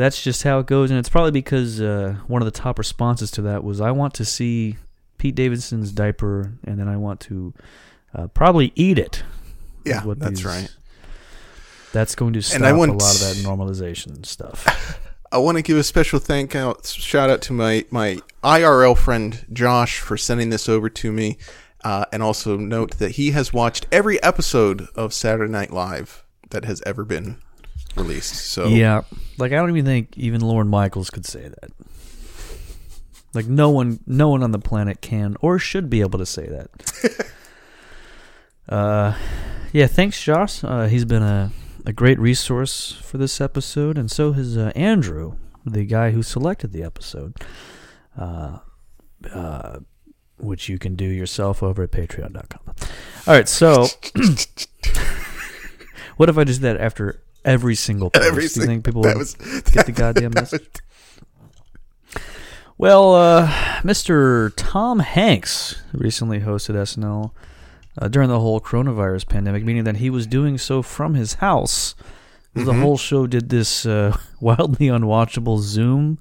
[0.00, 3.30] that's just how it goes, and it's probably because uh, one of the top responses
[3.32, 4.76] to that was, "I want to see
[5.18, 7.52] Pete Davidson's diaper, and then I want to
[8.14, 9.22] uh, probably eat it."
[9.84, 10.74] Yeah, what that's these- right.
[11.92, 15.00] That's going to stop a lot of that normalization stuff.
[15.32, 19.44] I want to give a special thank out shout out to my my IRL friend
[19.52, 21.36] Josh for sending this over to me,
[21.84, 26.64] uh, and also note that he has watched every episode of Saturday Night Live that
[26.64, 27.38] has ever been
[27.96, 28.34] released.
[28.34, 29.02] So yeah,
[29.38, 31.70] like I don't even think even Lorne Michaels could say that.
[33.32, 36.46] Like no one, no one on the planet can or should be able to say
[36.46, 37.26] that.
[38.68, 39.16] uh,
[39.72, 39.86] yeah.
[39.86, 40.64] Thanks, Josh.
[40.64, 41.52] Uh, he's been a
[41.86, 46.72] a great resource for this episode, and so has uh, Andrew, the guy who selected
[46.72, 47.36] the episode.
[48.18, 48.58] Uh,
[49.32, 49.78] uh,
[50.38, 52.74] which you can do yourself over at patreon.com.
[53.26, 53.86] All right, so
[56.16, 58.26] what if I just did that after every single post?
[58.26, 59.34] Every do you think people that was
[59.72, 60.68] get the goddamn message?
[62.78, 63.48] Well, uh,
[63.82, 64.52] Mr.
[64.56, 67.30] Tom Hanks recently hosted SNL
[68.00, 71.94] uh, during the whole coronavirus pandemic, meaning that he was doing so from his house.
[72.54, 72.80] The Mhm.
[72.80, 76.18] whole show did this uh, wildly unwatchable Zoom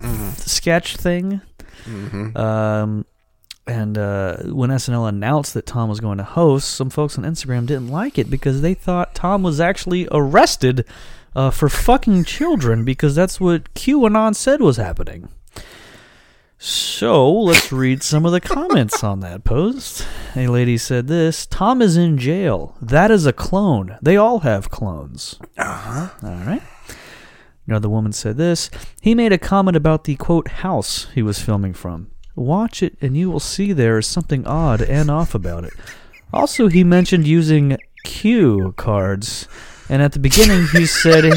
[0.00, 0.30] Mm-hmm.
[0.36, 1.40] sketch thing.
[2.36, 3.04] Um,
[3.68, 7.66] and uh, when SNL announced that Tom was going to host, some folks on Instagram
[7.66, 10.86] didn't like it because they thought Tom was actually arrested
[11.36, 15.28] uh, for fucking children because that's what QAnon said was happening.
[16.60, 20.04] So let's read some of the comments on that post.
[20.34, 22.76] A lady said this Tom is in jail.
[22.82, 23.96] That is a clone.
[24.02, 25.38] They all have clones.
[25.56, 26.08] Uh huh.
[26.22, 26.62] All right.
[27.68, 28.70] Another woman said this.
[29.00, 32.10] He made a comment about the quote house he was filming from.
[32.38, 35.72] Watch it and you will see there is something odd and off about it.
[36.32, 39.48] Also, he mentioned using cue cards.
[39.88, 41.32] And at the beginning, he said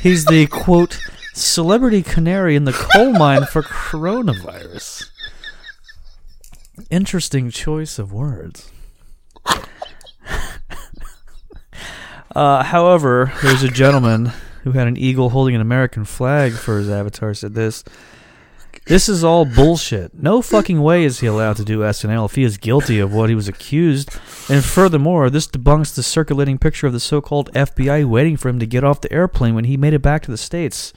[0.00, 0.98] he's the quote
[1.32, 5.04] celebrity canary in the coal mine for coronavirus.
[6.90, 8.70] Interesting choice of words.
[12.34, 14.32] uh, however, there's a gentleman
[14.64, 17.84] who had an eagle holding an American flag for his avatar said this.
[18.86, 20.14] This is all bullshit.
[20.14, 23.28] No fucking way is he allowed to do SNL if he is guilty of what
[23.28, 24.10] he was accused.
[24.48, 28.60] And furthermore, this debunks the circulating picture of the so called FBI waiting for him
[28.60, 30.92] to get off the airplane when he made it back to the States.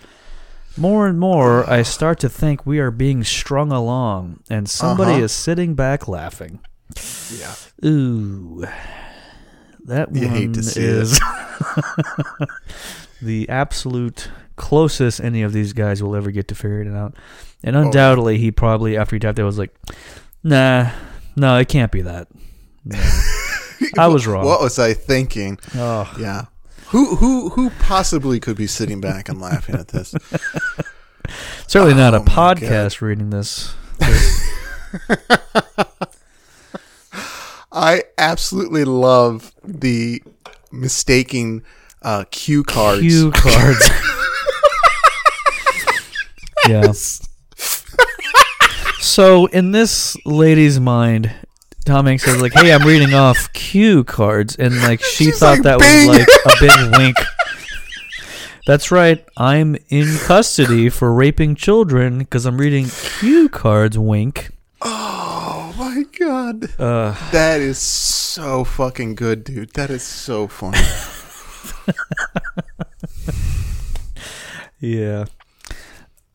[0.77, 5.23] More and more, I start to think we are being strung along, and somebody Uh-huh.
[5.23, 6.59] is sitting back laughing.
[7.35, 7.55] Yeah.
[7.89, 8.65] Ooh.
[9.85, 11.19] That You one hate to see is
[13.21, 17.15] the absolute closest any of these guys will ever get to figuring it out.
[17.63, 17.81] And Oh.
[17.81, 19.75] undoubtedly, he probably, after he typed that, was like,
[20.43, 20.91] nah,
[21.35, 22.27] no, it can't be that.
[22.85, 22.97] No.
[23.97, 24.45] I was wrong.
[24.45, 25.57] What was I thinking?
[25.75, 26.45] Oh, Yeah.
[26.87, 30.15] Who who who possibly could be sitting back and laughing at this?
[31.67, 32.57] certainly not a Oh, God.
[32.57, 33.75] podcast reading this.
[33.99, 34.49] this.
[37.71, 40.23] I absolutely love the
[40.71, 41.61] mistaking
[42.01, 43.01] uh, cue cards.
[43.01, 43.89] Cue cards.
[46.67, 46.91] yeah.
[48.99, 51.31] So in this lady's mind,
[51.85, 55.59] Tom Hanks says like, "Hey, I'm reading off cue cards," and like she She's thought
[55.59, 57.17] like, that "Bing!" was like a big wink.
[58.67, 59.25] That's right.
[59.37, 63.97] I'm in custody for raping children because I'm reading cue cards.
[63.97, 64.49] Wink.
[64.81, 66.69] Oh my god.
[66.79, 69.73] Uh, That is so fucking good, dude.
[69.73, 70.77] That is so funny.
[74.81, 75.25] Yeah.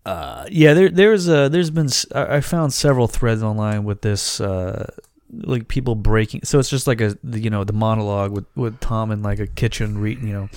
[0.04, 4.90] Uh, yeah, there, there's uh there's been, I found several threads online with this, uh,
[5.32, 6.42] like people breaking.
[6.44, 9.46] So it's just like a, you know, the monologue with, with Tom in like a
[9.46, 10.48] kitchen reading, you know,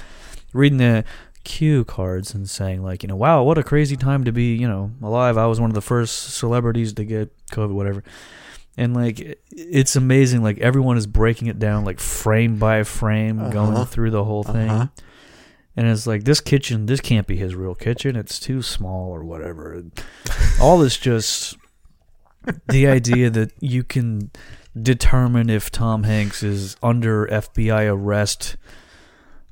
[0.53, 1.05] reading the
[1.45, 4.67] cue cards and saying like, you know, wow, what a crazy time to be, you
[4.67, 5.37] know, alive.
[5.37, 8.03] I was one of the first celebrities to get COVID, whatever.
[8.75, 10.43] And like, it's amazing.
[10.43, 13.49] Like everyone is breaking it down, like frame by frame, Uh-huh.
[13.49, 14.69] going through the whole thing.
[14.69, 14.87] Uh-huh.
[15.77, 18.15] And it's like this kitchen, this can't be his real kitchen.
[18.15, 19.73] It's too small or whatever.
[19.73, 19.91] And
[20.59, 21.55] all this just
[22.67, 24.31] the idea that you can
[24.79, 28.57] determine if Tom Hanks is under FBI arrest.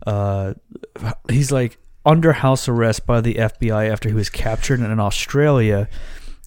[0.08, 0.56] Uh,
[1.30, 5.88] he's like under house arrest by the FBI after he was captured in Australia,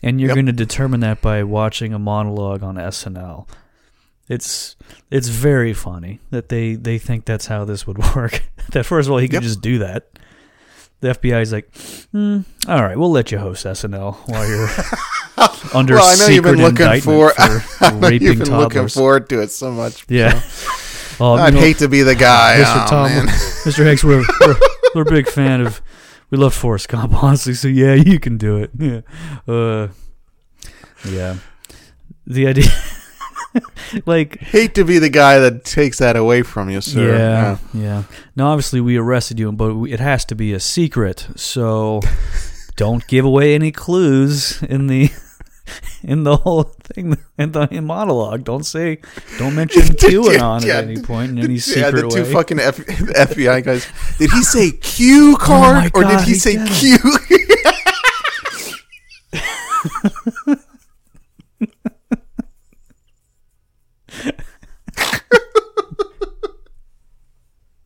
[0.03, 0.35] and you're Yep.
[0.37, 3.49] going to determine that by watching a monologue on SNL.
[4.29, 4.77] It's
[5.11, 8.43] it's very funny that they, they think that's how this would work.
[8.73, 9.43] that first of all he could Yep.
[9.43, 10.09] just do that.
[11.01, 11.73] The FBI is like,
[12.11, 14.69] hmm, all right, we'll let you host SNL while you're
[15.75, 18.57] under well, I know you've secret been looking indictment for, for I know you've been
[18.59, 20.05] looking forward to it so much.
[20.09, 20.43] Yeah.
[21.21, 22.59] Oh, I'd you know, hate to be the guy.
[22.63, 22.85] Mr.
[22.85, 23.11] Oh, Tom.
[23.29, 23.85] Mr.
[23.85, 24.57] Hanks, we're, we're
[24.95, 25.81] we're a big fan of.
[26.31, 27.55] We love Forrest Gump, honestly.
[27.55, 28.71] So yeah, you can do it.
[28.79, 29.01] Yeah,
[29.53, 29.89] uh,
[31.09, 31.37] yeah.
[32.27, 32.71] The idea,
[34.07, 37.17] like, Hate to be the guy that takes that away from you, sir.
[37.17, 38.03] yeah, yeah.
[38.37, 41.27] Now, obviously, we arrested you, but it has to be a secret.
[41.37, 42.01] So
[42.77, 45.11] don't give away any clues in the
[46.03, 48.45] in the whole thing in the monologue.
[48.45, 48.99] Don't say,
[49.39, 50.79] don't mention QAnon Yeah.
[50.79, 52.33] at any point in any yeah, secret the two way.
[52.33, 53.87] fucking F- FBI guys.
[54.19, 56.69] Did he say Q oh card Oh my or did he he say did.
[56.71, 56.99] Q?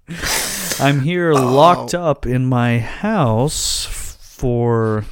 [0.80, 1.54] I'm here Oh.
[1.54, 5.04] locked up in my house for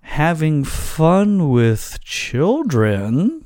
[0.00, 3.44] having fun with children.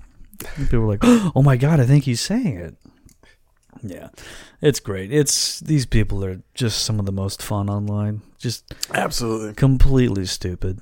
[0.56, 2.76] And People were like, "Oh my god, I think he's saying it."
[3.82, 4.08] Yeah,
[4.60, 5.12] it's great.
[5.12, 8.22] It's these people are just some of the most fun online.
[8.38, 9.54] Just Absolutely.
[9.54, 10.80] completely stupid.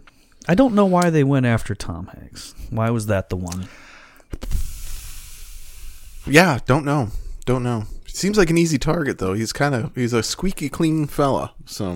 [0.49, 2.55] I don't know why they went after Tom Hanks.
[2.70, 3.68] Why was that the one?
[6.27, 7.09] Yeah, don't know.
[7.45, 7.85] Don't know.
[8.07, 9.35] Seems like an easy target though.
[9.35, 11.53] He's kind of he's a squeaky clean fella.
[11.67, 11.95] So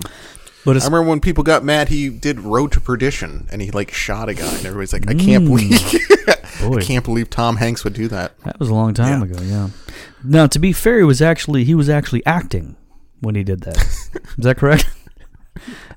[0.63, 3.91] But I remember when people got mad, he did Road to Perdition, and he like
[3.91, 5.71] shot a guy, and everybody's like, "I can't believe,
[6.61, 6.77] boy.
[6.77, 9.25] I can't believe Tom Hanks would do that." That was a long time Yeah.
[9.35, 9.69] ago, yeah.
[10.23, 12.75] Now, to be fair, he was actually he was actually acting
[13.21, 13.77] when he did that.
[14.37, 14.87] Is that correct?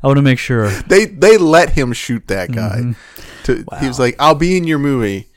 [0.02, 0.70] I want to make sure.
[0.88, 2.78] They they let him shoot that guy.
[2.80, 2.92] Mm-hmm.
[3.44, 5.28] To, He was like, "I'll be in your movie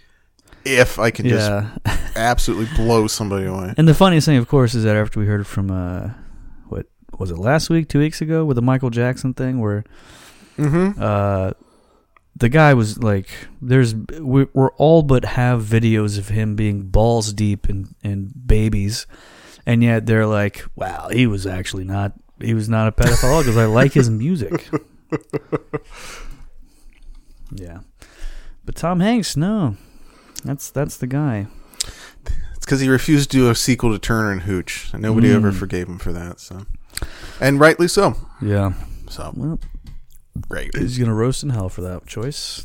[0.76, 1.70] if I can Yeah.
[1.86, 5.26] just absolutely blow somebody away." And the funniest thing, of course, is that after we
[5.26, 6.12] heard from uh,
[6.68, 6.86] what
[7.18, 9.84] was it last week, two weeks ago, with the Michael Jackson thing, where
[10.58, 11.00] Mm-hmm.
[11.02, 11.52] uh,
[12.36, 13.30] the guy was like,
[13.62, 19.06] "There's we, we're all but have videos of him being balls deep in in babies,"
[19.66, 23.58] and yet they're like, "Wow, he was actually not." He was not a pedophile because
[23.58, 24.70] I like his music.
[27.52, 27.80] yeah,
[28.66, 29.76] but Tom Hanks, no,
[30.44, 31.48] that's that's the guy.
[32.56, 35.52] It's because he refused to do a sequel to Turner and Hooch, and nobody ever
[35.52, 35.56] Mm.
[35.56, 36.40] forgave him for that.
[36.40, 36.66] So,
[37.40, 38.16] and rightly so.
[38.42, 38.74] Yeah,
[39.10, 39.60] So well,
[40.50, 40.76] great.
[40.76, 42.64] he's gonna roast in hell for that choice.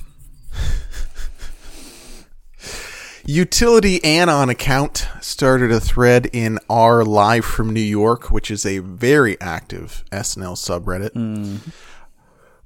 [3.25, 8.79] Utility Anon account started a thread in R Live from New York, which is a
[8.79, 11.61] very active SNL subreddit.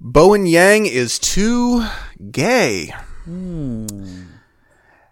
[0.00, 1.84] Bowen Yang is too
[2.30, 2.94] gay.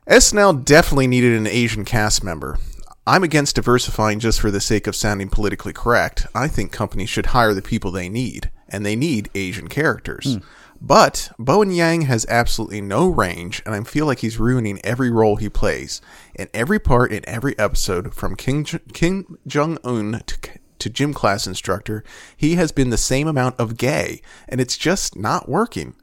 [0.06, 2.58] SNL definitely needed an Asian cast member.
[3.06, 6.26] I'm against diversifying just for the sake of sounding politically correct.
[6.34, 10.34] I think companies should hire the people they need, and they need Asian characters.
[10.34, 10.40] Hmm.
[10.78, 15.36] But Bowen Yang has absolutely no range, and I feel like he's ruining every role
[15.36, 16.02] he plays.
[16.34, 20.36] In every part, in every episode, from King, J- Kim Jong Un to,
[20.80, 22.04] to gym class instructor,
[22.36, 25.94] he has been the same amount of gay, and it's just not working.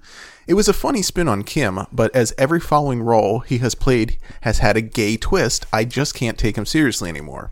[0.48, 4.18] It was a funny spin on Kim, but as every following role he has played
[4.42, 7.52] has had a gay twist, I just can't take him seriously anymore.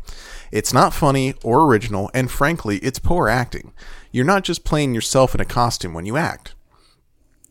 [0.51, 3.73] It's not funny or original, and frankly, it's poor acting.
[4.11, 6.55] You're not just playing yourself in a costume when you act.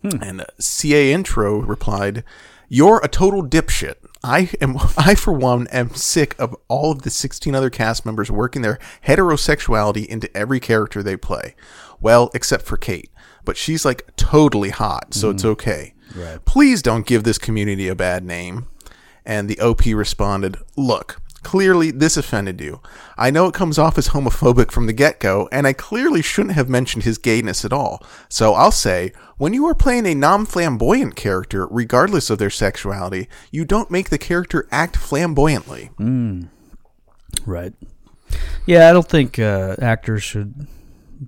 [0.02, 2.24] And uh, CA Intro replied,
[2.68, 3.94] "You're a total dipshit.
[4.22, 4.76] I am.
[4.96, 8.78] I for one am sick of all of the 16 other cast members working their
[9.06, 11.54] heterosexuality into every character they play.
[12.00, 13.10] Well, except for Kate,
[13.44, 15.94] but she's like totally hot, so it's okay.
[16.14, 16.44] Right.
[16.44, 18.66] Please don't give this community a bad name."
[19.24, 22.80] And the OP responded, Look, clearly this offended you.
[23.16, 26.54] I know it comes off as homophobic from the get go, and I clearly shouldn't
[26.54, 28.02] have mentioned his gayness at all.
[28.30, 33.28] So I'll say, when you are playing a non flamboyant character, regardless of their sexuality,
[33.50, 35.90] you don't make the character act flamboyantly.
[37.44, 37.74] Right.
[38.66, 40.66] Yeah, I don't think uh, actors should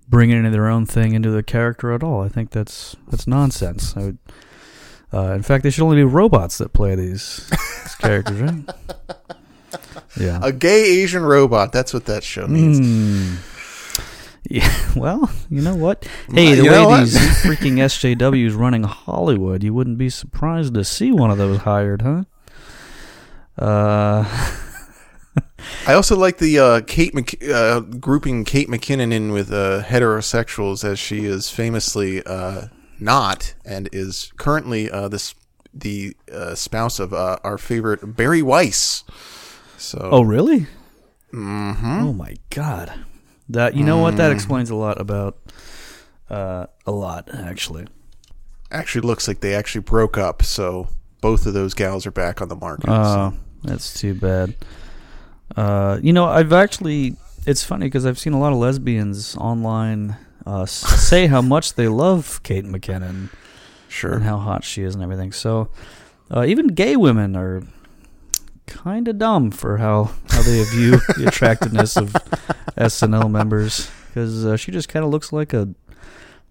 [0.08, 2.22] bring in their own thing into the character at all.
[2.22, 3.96] I think that's that's nonsense.
[3.96, 4.18] I would,
[5.12, 8.64] uh, in fact, they should only be robots that play these, these characters, right?
[10.16, 10.40] Yeah.
[10.42, 12.78] A gay Asian robot, that's what that show means.
[12.78, 13.36] Hmm.
[14.48, 14.76] Yeah.
[14.96, 16.04] Well, you know what?
[16.32, 21.12] Hey, the You way these freaking SJWs running Hollywood, you wouldn't be surprised to see
[21.12, 22.24] one of those hired, huh?
[23.56, 24.56] Uh.
[25.86, 30.84] I also like the uh, Kate Mc- uh, grouping Kate McKinnon in with uh, heterosexuals,
[30.84, 32.66] as she is famously uh,
[32.98, 35.34] not, and is currently uh, this
[35.72, 39.04] the uh, spouse of uh, our favorite Bari Weiss.
[39.78, 40.66] So, Oh, really?
[41.32, 42.02] mhm.
[42.02, 42.92] Oh my god.
[43.48, 44.16] That you know what?
[44.16, 45.38] That explains a lot about
[46.28, 47.86] uh a lot actually.
[48.70, 50.42] actually looks like they actually broke up.
[50.42, 50.88] So
[51.20, 52.88] both of those gals are back on the market.
[52.90, 54.54] Oh, that's too bad.
[55.56, 60.16] Uh you know, I've actually it's funny because I've seen a lot of lesbians online
[60.46, 63.30] uh say how much they love Kate McKinnon
[63.90, 65.32] sure, and how hot she is and everything.
[65.32, 65.68] So,
[66.30, 67.62] uh, even gay women are
[68.66, 72.12] kind of dumb for how, how they view the attractiveness of
[72.78, 75.68] SNL members because uh, she just kind of looks like a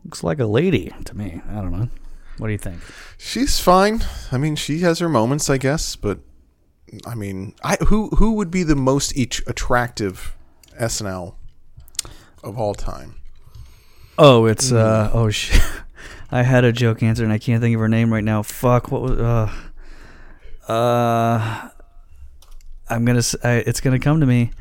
[0.06, 1.42] looks like a lady to me.
[1.50, 1.90] I don't know.
[2.38, 2.80] What do you think?
[3.18, 4.02] She's fine.
[4.32, 5.96] I mean, she has her moments, I guess.
[5.98, 6.20] But
[7.06, 10.36] I mean, I who who would be the most each attractive
[10.80, 11.36] SNL
[12.44, 13.16] of all time?
[14.18, 15.62] Oh, it's uh oh shit.
[16.32, 18.44] I had a joke answer and I can't think of her name right now.
[18.44, 18.92] Fuck.
[18.92, 19.52] What was uh
[20.72, 21.70] uh
[22.90, 24.52] I'm gonna it's gonna come to me.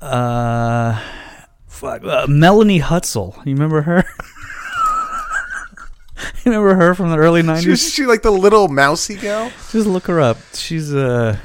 [0.00, 1.00] Uh,
[1.66, 2.04] fuck.
[2.04, 3.36] Uh, Melanie Hutsell.
[3.46, 4.04] You remember her?
[6.44, 7.66] you remember her from the early nineties?
[7.68, 9.50] was she like the little mousy gal?
[9.70, 10.38] Just look her up.
[10.54, 11.38] She's uh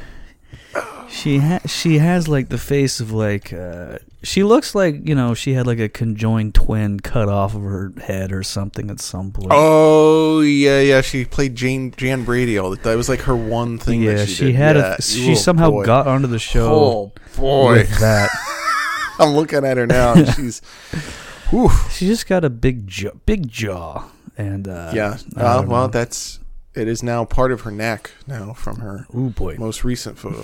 [1.10, 5.34] she ha- she has like the face of like uh she looks like, you know,
[5.34, 9.32] she had like a conjoined twin cut off of her head or something at some
[9.32, 9.50] point.
[9.52, 11.02] Oh yeah, yeah.
[11.02, 14.02] She played Jane Jan Brady all the That was like her one thing.
[14.02, 15.86] yeah, that she, she, had Yeah, a she somehow boy.
[15.86, 18.30] got onto the show Oh boy, with that.
[19.20, 20.16] I'm looking at her now.
[20.36, 20.62] she's
[21.52, 21.70] Whew.
[21.92, 24.06] She just got a big jaw, big jaw,
[24.38, 25.18] and uh, Yeah.
[25.36, 25.88] Uh, well, know.
[25.88, 26.40] that's
[26.76, 29.56] it is now part of her neck now from her oh boy.
[29.60, 30.42] most recent photo.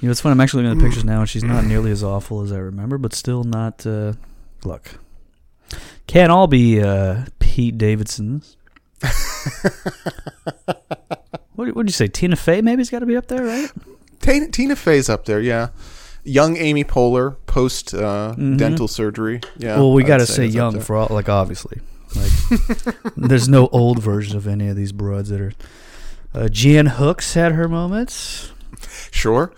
[0.00, 0.32] You know, it's funny.
[0.32, 2.58] I'm actually looking at the pictures now, and she's not nearly as awful as I
[2.58, 3.86] remember, but still not.
[3.86, 4.14] Uh,
[4.64, 4.98] look,
[6.06, 8.56] can't all be uh, Pete Davidson's.
[11.54, 12.06] what would you say?
[12.08, 13.70] Tina Fey maybe's got to be up there, right?
[14.20, 15.68] Tina, Tina Fey's up there, yeah.
[16.24, 18.56] Young Amy Poehler post uh, Mhm.
[18.58, 19.40] dental surgery.
[19.58, 19.76] Yeah.
[19.76, 21.80] well, we got to say up young for all, like obviously.
[22.16, 25.52] Like, there's no old version of any of these broads that are.
[26.34, 28.52] Uh, Jan Hooks had her moments.
[29.10, 29.52] Sure.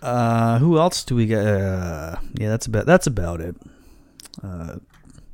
[0.00, 1.46] Uh, who else do we got?
[1.46, 3.56] Uh, yeah, that's about that's about it.
[4.42, 4.76] Uh,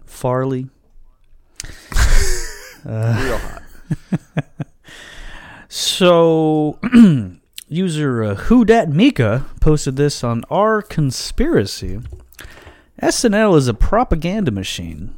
[0.06, 0.68] Farley.
[2.86, 3.62] Uh, Real hot.
[5.68, 6.78] So,
[7.68, 12.00] user uh, Who Dat Mika posted this on our conspiracy.
[13.02, 15.14] SNL is a propaganda machine.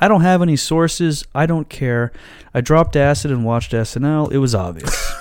[0.00, 1.24] I don't have any sources.
[1.34, 2.12] I don't care.
[2.52, 4.30] I dropped acid and watched SNL.
[4.30, 5.12] It was obvious.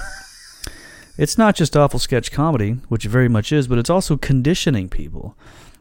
[1.17, 4.89] it's not just awful sketch comedy, which it very much is, but it's also conditioning
[4.89, 5.37] people.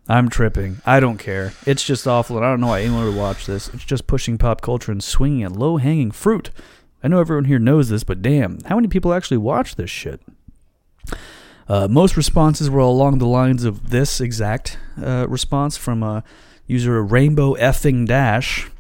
[0.09, 0.81] I'm tripping.
[0.85, 1.55] I don't care.
[1.67, 3.69] It's just awful, and I don't know why anyone would watch this.
[3.69, 6.51] It's just pushing pop culture and swinging at low hanging fruit.
[7.03, 10.21] I know everyone here knows this, but damn, how many people actually watch this shit?
[11.69, 16.21] Uh, most responses were along the lines of this exact uh, response from uh,
[16.67, 18.71] user Rainbow Effing Dash.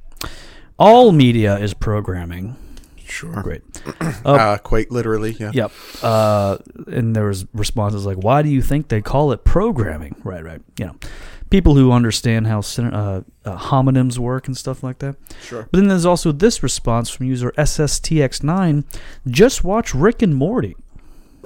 [0.78, 2.56] All media is programming.
[3.04, 3.42] Sure.
[3.42, 3.62] Great.
[4.24, 5.50] Uh, quite literally, yeah.
[5.52, 5.72] Yep.
[6.02, 6.56] Uh,
[6.86, 10.62] and there was responses like, "Why do you think they call it programming?" Right, right.
[10.78, 10.96] You know,
[11.50, 15.16] people who understand how uh, uh, homonyms work and stuff like that.
[15.42, 15.68] Sure.
[15.70, 18.84] But then there's also this response from user SSTX9:
[19.26, 20.74] "Just watch Rick and Morty."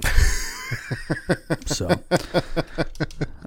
[1.65, 1.89] so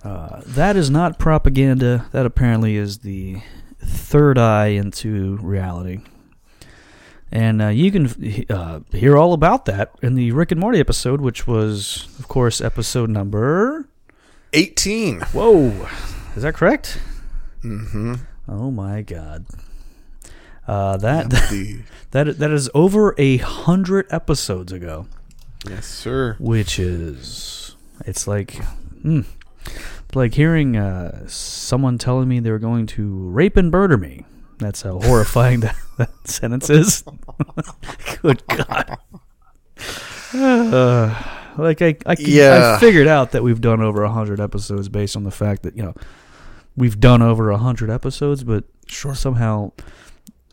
[0.05, 2.07] uh, that is not propaganda.
[2.13, 3.41] That apparently is the
[3.85, 6.01] third eye into reality.
[7.31, 11.23] And uh, you can uh, hear all about that in the Rick and Morty episode,
[11.23, 13.89] which was, of course, episode number.
[14.53, 15.21] 18.
[15.33, 15.89] Whoa,
[16.37, 17.01] is that correct?
[17.65, 18.15] Mm-hmm.
[18.49, 19.47] Oh my God,
[20.67, 21.31] uh, that
[22.11, 25.07] that that is over a hundred episodes ago,
[25.67, 26.37] yes, sir.
[26.41, 28.57] which is it's like,
[29.03, 29.21] hmm,
[30.15, 34.25] like hearing uh, someone telling me they were going to rape and murder me.
[34.59, 37.05] That's how horrifying that, that sentence is.
[38.23, 38.99] Good God.
[40.35, 41.15] Uh,
[41.59, 42.77] like I, I, Yeah.
[42.77, 45.83] I figured out that we've done over hundred episodes based on the fact that you
[45.83, 45.95] know
[46.75, 49.15] we've done over hundred episodes, but Sure.
[49.15, 49.73] somehow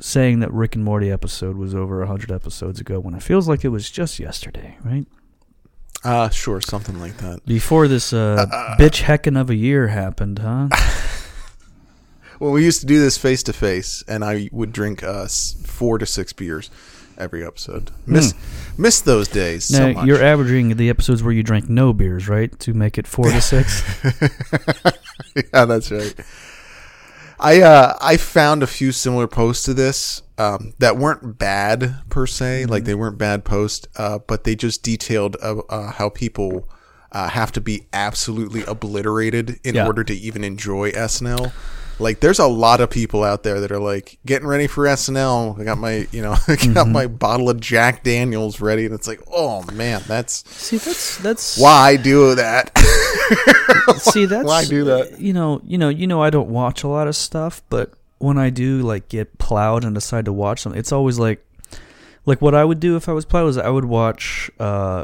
[0.01, 3.63] saying that Rick and Morty episode was over hundred episodes ago when it feels like
[3.63, 5.05] it was just yesterday, right?
[6.03, 7.45] Uh, sure, something like that.
[7.45, 8.45] Before this uh,
[8.79, 10.69] bitch heckin' of a year happened, huh?
[12.39, 15.97] Well, we used to do this face to face, and I would drink uh, four
[15.97, 16.71] to six beers
[17.17, 17.91] every episode.
[18.05, 18.33] Miss
[18.77, 20.07] miss those days now so much.
[20.07, 22.57] you're averaging the episodes where you drank no beers, right?
[22.61, 23.83] To make it four to six.
[25.53, 26.15] yeah, that's right.
[27.39, 32.25] I uh, I found a few similar posts to this um, that weren't bad per
[32.27, 36.67] se, like they weren't bad posts, uh, but they just detailed uh, uh, how people
[37.11, 39.85] uh, have to be absolutely obliterated in Yeah.
[39.87, 41.51] order to even enjoy SNL.
[41.99, 45.59] Like, there's a lot of people out there that are like getting ready for SNL.
[45.59, 49.07] I got my, you know, I got my bottle of Jack Daniels ready, and it's
[49.07, 52.77] like, oh man, that's See, that's that's why I do that.
[53.97, 55.19] See, that's Why I do that?
[55.19, 56.21] You know, you know, you know.
[56.21, 59.93] I don't watch a lot of stuff, but when I do, like, get plowed and
[59.93, 61.45] decide to watch something, it's always like,
[62.25, 65.03] like what I would do if I was plowed is I would watch, uh,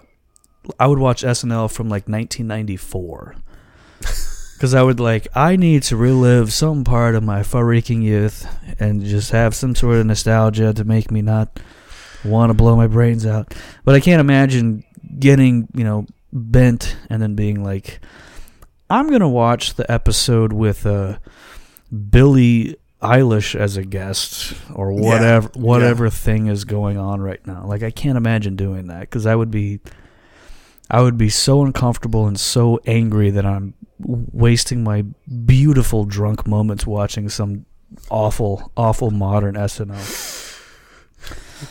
[0.79, 3.35] I would watch SNL from like 1994.
[4.55, 8.47] Because I would like, I need to relive some part of my far-reaching youth
[8.79, 11.59] and just have some sort of nostalgia to make me not
[12.23, 13.53] want to blow my brains out.
[13.83, 14.83] But I can't imagine
[15.19, 17.99] getting, you know, bent and then being like,
[18.89, 21.17] I'm gonna watch the episode with uh,
[22.09, 25.61] Billie Eilish as a guest or Yeah, whatever yeah.
[25.61, 27.65] whatever thing is going on right now.
[27.65, 29.79] Like I can't imagine doing that because I would be,
[30.89, 33.73] I would be so uncomfortable and so angry that I'm
[34.07, 35.03] wasting my
[35.45, 37.65] beautiful drunk moments watching some
[38.09, 40.53] awful awful modern SNL.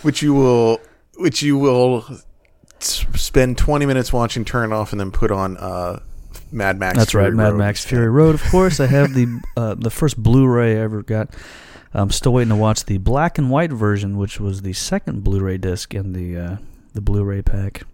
[0.03, 0.81] which you will
[1.17, 2.05] which you will
[2.81, 6.01] spend 20 minutes watching turn off and then put on uh
[6.51, 7.85] Mad Max That's Fury right, Mad Road Max.
[7.85, 8.35] Fury Road.
[8.35, 11.31] Of course, I have the uh, the first Blu-ray I ever got.
[11.93, 15.59] I'm still waiting to watch the black and white version, which was the second Blu-ray
[15.59, 16.57] disc in the uh,
[16.93, 17.85] the Blu-ray pack.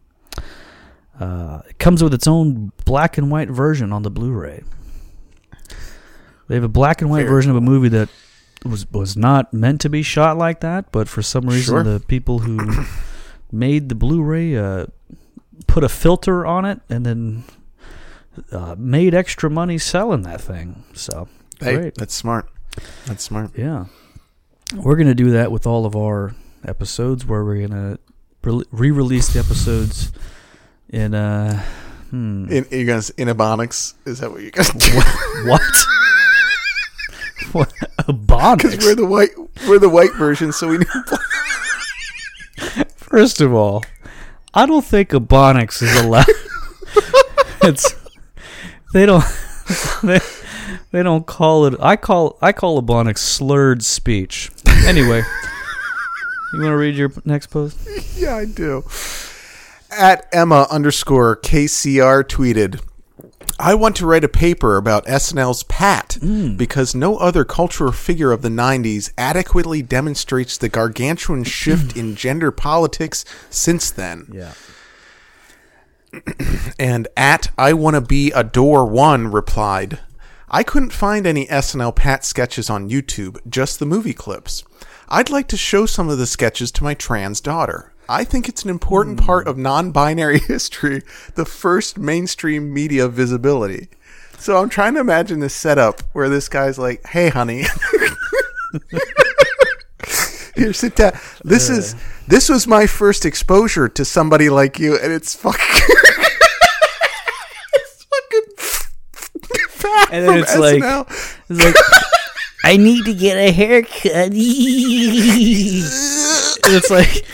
[1.21, 4.63] Uh, it comes with its own black and white version on the Blu-ray.
[6.49, 8.09] They have a black and white Very version of a movie that
[8.65, 11.83] was was not meant to be shot like that, but for some reason Sure.
[11.83, 12.85] the people who
[13.53, 14.87] made the Blu-ray uh,
[15.67, 17.45] put a filter on it and then
[18.51, 20.85] uh, made extra money selling that thing.
[20.95, 21.29] So
[21.61, 21.95] Hey, great.
[21.97, 22.49] that's smart.
[23.07, 23.51] That's smart.
[23.57, 23.87] Yeah.
[24.75, 26.35] We're going to do that with all of our
[26.67, 27.99] episodes where we're going
[28.43, 30.13] to re release the episodes
[30.93, 31.63] in, uh,
[32.11, 32.51] hmm.
[32.51, 33.95] In, you guys in Ebonics?
[34.05, 35.01] Is that what you guys do?
[35.49, 35.63] what?
[37.53, 37.73] what?
[38.07, 38.63] A bond?
[38.63, 39.31] Because we're the white,
[39.69, 40.89] we're the white version, so we need.
[42.97, 43.83] First of all,
[44.55, 46.27] I don't think Ebonics is allowed.
[47.63, 47.95] it's,
[48.93, 49.25] they don't,
[50.03, 50.21] they,
[50.93, 54.51] they don't call it, I call, I call Ebonics slurred speech.
[54.87, 55.23] Anyway.
[56.53, 57.79] You want to read your next post?
[58.17, 58.83] yeah, I do.
[59.91, 62.81] At Emma underscore KCR tweeted,
[63.59, 66.57] I want to write a paper about SNL's Pat mm.
[66.57, 72.51] because no other cultural figure of the 90s adequately demonstrates the gargantuan shift in gender
[72.51, 74.29] politics since then.
[74.33, 74.55] Yeah.
[76.79, 80.01] And at I Want to Be a Door One replied,
[80.49, 84.65] I couldn't find any SNL Pat sketches on YouTube, just the movie clips.
[85.09, 87.90] I'd like to show some of the sketches to my trans daughter.
[88.11, 89.27] I think it's an important hmm.
[89.27, 91.03] part of non binary history,
[91.37, 93.89] the first mainstream media visibility.
[94.37, 97.65] So I'm trying to imagine this setup where this guy's like, hey, honey.
[100.57, 101.13] Here, sit down.
[101.45, 101.99] This is uh.
[102.27, 105.61] this was my first exposure to somebody like you, and it's fucking.
[107.75, 108.43] it's fucking.
[110.13, 110.83] And then it's like-.
[111.49, 111.77] It's like,
[112.65, 114.33] I need to get a haircut.
[116.67, 117.25] it's like,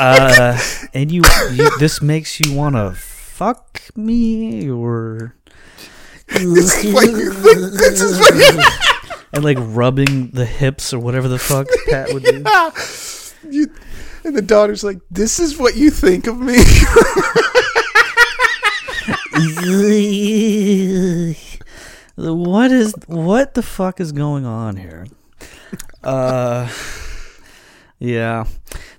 [0.00, 0.58] uh,
[0.92, 1.22] and you,
[1.52, 5.34] you, this makes you want to fuck me, or
[6.28, 7.72] this is what you think.
[7.72, 8.62] This is what you.
[9.32, 12.44] and like rubbing the hips or whatever the fuck Pat would do.
[13.50, 13.72] you
[14.24, 16.58] and the daughter's like, "This is what you think of me."
[22.16, 25.06] what is what the fuck is going on here?
[26.02, 26.68] Uh,
[27.98, 28.44] yeah,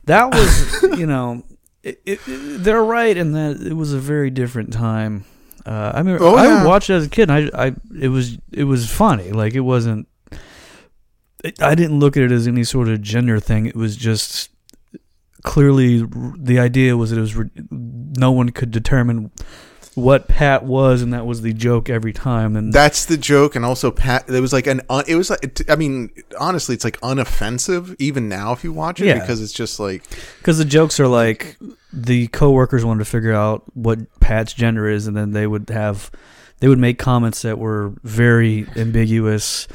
[0.06, 1.43] that was you know,
[1.84, 5.26] it, it, it- they're right in that it was a very different time.
[5.66, 6.66] Uh, I mean, Oh, I yeah.
[6.66, 7.30] watched it as a kid.
[7.32, 9.32] And I, I, it was, it was funny.
[9.32, 10.08] Like it wasn't.
[11.60, 13.66] I didn't look at it as any sort of gender thing.
[13.68, 14.50] It was just
[15.43, 19.32] clearly r- the idea was that it was re- no one could determine
[19.96, 22.56] what Pat was, and that was the joke every time.
[22.56, 24.30] And That's the joke, and also Pat.
[24.30, 24.82] It was like an.
[24.89, 25.70] Un, it was like.
[25.70, 29.20] I mean, honestly, it's like unoffensive even now if you watch it Yeah.
[29.20, 30.04] because it's just like
[30.39, 31.58] because the jokes are like
[31.93, 36.12] the coworkers wanted to figure out what Pat's gender is, and then they would have
[36.60, 39.68] they would make comments that were very ambiguous.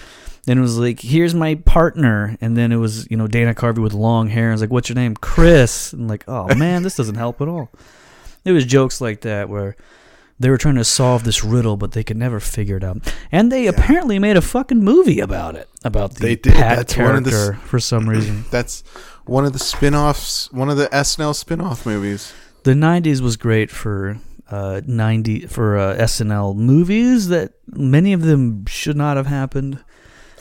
[0.46, 3.78] Then it was like, "Here's my partner," and then it was you know Dana Carvey
[3.82, 4.46] with long hair.
[4.46, 7.48] And it's like, "What's your name, Chris?" And like, "Oh man, this doesn't help at
[7.48, 7.70] all."
[8.44, 9.76] It was jokes like that where
[10.40, 13.14] they were trying to solve this riddle, but they could never figure it out.
[13.30, 16.54] And they apparently made a fucking movie about it, about the They did.
[16.54, 18.44] Pat That's one of the character for some reason.
[18.50, 18.82] that's
[19.26, 22.32] one of the spin-offs, one of the SNL spin-off movies.
[22.64, 24.18] the 90s was great for
[24.50, 29.78] uh 90 for uh, SNL movies that many of them should not have happened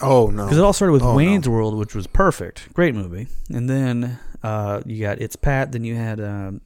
[0.02, 0.46] Oh no!
[0.46, 1.16] because it all started with Oh, no.
[1.16, 5.84] Wayne's World which was perfect great movie and then uh you got It's Pat then
[5.84, 6.62] you had um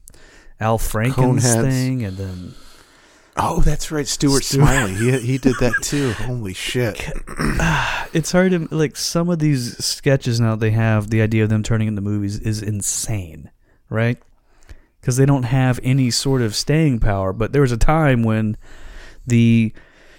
[0.61, 2.53] Al Franken's thing and then
[3.35, 4.93] Oh, that's right, Stuart Stuart- Smalley.
[4.93, 6.11] He he did that too.
[6.13, 6.99] Holy shit!
[8.13, 11.63] it's hard to like some of these sketches now they have the idea of them
[11.63, 13.49] turning into movies is insane
[13.89, 14.17] right
[15.01, 18.55] because they don't have any sort of staying power but there was a time when
[19.27, 19.73] the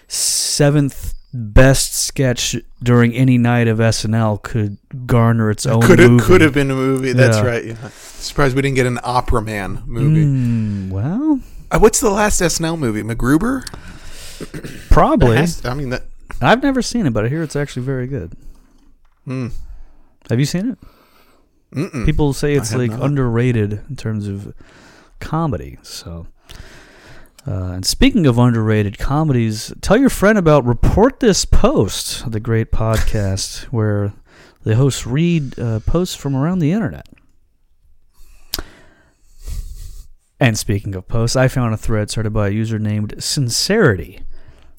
[0.08, 6.24] seventh best sketch during any night of SNL could garner its own Could have movie.
[6.24, 7.12] could have been a movie.
[7.12, 7.44] That's Yeah.
[7.44, 7.64] right.
[7.64, 7.88] Yeah.
[7.96, 10.24] Surprised we didn't get an Opera Man movie.
[10.24, 11.13] Mm, well,
[11.74, 13.02] Uh, what's the last SNL movie?
[13.02, 13.64] MacGruber.
[14.90, 15.36] probably.
[15.38, 16.02] Has- I mean that.
[16.40, 18.32] I've never seen it, but I hear it's actually very good.
[19.24, 19.48] Hmm.
[20.30, 20.78] Have you seen it?
[21.76, 22.06] Mm-mm.
[22.06, 23.02] People say it's like not.
[23.02, 24.54] underrated in terms of
[25.18, 25.78] comedy.
[25.82, 26.26] So,
[27.46, 32.70] uh, and speaking of underrated comedies, tell your friend about Report This Post, the great
[32.70, 34.12] podcast where
[34.62, 37.06] the hosts read uh, posts from around the internet.
[40.40, 44.20] And speaking of posts, I found a thread started by a user named Sincerity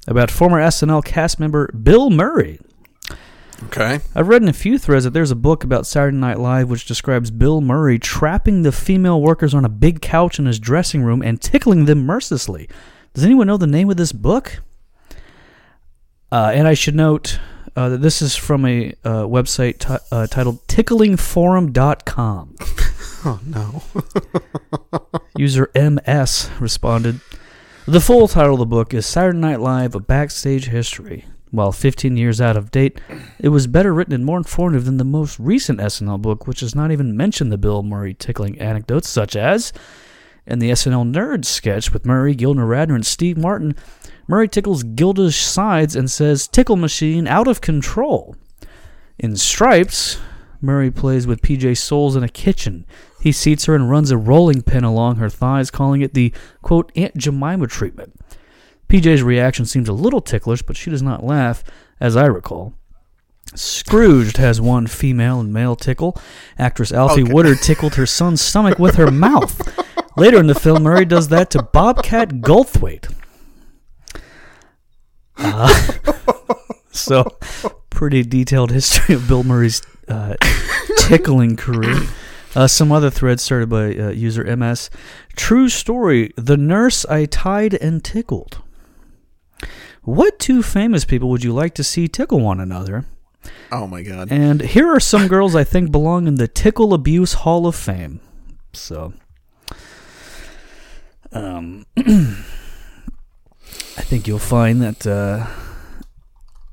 [0.08, 2.60] about former SNL cast member Bill Murray.
[3.64, 4.02] Okay.
[4.14, 6.86] I've read in a few threads that there's a book about Saturday Night Live which
[6.86, 11.22] describes Bill Murray trapping the female workers on a big couch in his dressing room
[11.22, 12.68] and tickling them mercilessly.
[13.14, 14.62] Does anyone know the name of this book?
[16.32, 17.40] Uh, and I should note,
[17.78, 22.56] Uh, that this is from a uh, website ti uh, titled ticklingforum.com.
[23.28, 23.82] Oh no.
[25.38, 27.22] User MS responded
[27.88, 31.26] The full title of the book is Saturday Night Live A Backstage History.
[31.50, 33.02] While 15 years out of date,
[33.40, 36.76] it was better written and more informative than the most recent SNL book, which does
[36.76, 39.74] not even mention the Bill Murray tickling anecdotes, such as
[40.46, 43.76] in the SNL Nerds sketch with Murray, Gilda Radner, and Steve Martin.
[44.28, 48.36] Murray tickles Gilda's sides and says, Tickle machine out of control.
[49.18, 50.20] In Stripes,
[50.62, 52.86] Murray plays with PJ Soles in a kitchen.
[53.26, 56.92] He seats her and runs a rolling pin along her thighs, calling it the, quote,
[56.96, 58.14] Aunt Jemima treatment.
[58.88, 61.64] PJ's reaction seems a little ticklish, but she does not laugh,
[62.00, 62.76] as I recall.
[63.56, 66.16] Scrooged has one female and male tickle.
[66.60, 67.34] Actress Alfre Okay.
[67.34, 69.60] Woodard tickled her son's stomach with her mouth.
[70.18, 73.12] Later in the film, Murray does that to Bobcat Goldthwait.
[75.36, 75.74] Uh,
[76.92, 77.40] so,
[77.90, 80.36] pretty detailed history of Bill Murray's uh,
[81.00, 82.04] tickling career.
[82.56, 84.90] Uh, some other threads started by uh, user MS.
[85.36, 88.62] True story: the nurse I tied and tickled.
[90.04, 93.06] What two famous people would you like to see tickle one another?
[93.72, 94.32] Oh my god.
[94.32, 98.20] And here are some girls I think belong in the Tickle Abuse Hall of Fame.
[98.74, 99.14] So,
[101.32, 102.04] um, I
[104.02, 105.48] think you'll find that uh,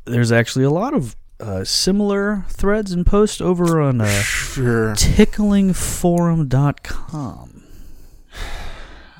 [0.05, 4.95] there's actually a lot of uh, similar threads and posts over on uh, Sure.
[4.95, 7.65] ticklingforum.com.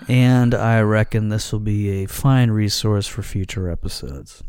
[0.09, 4.43] And I reckon this will be a fine resource for future episodes.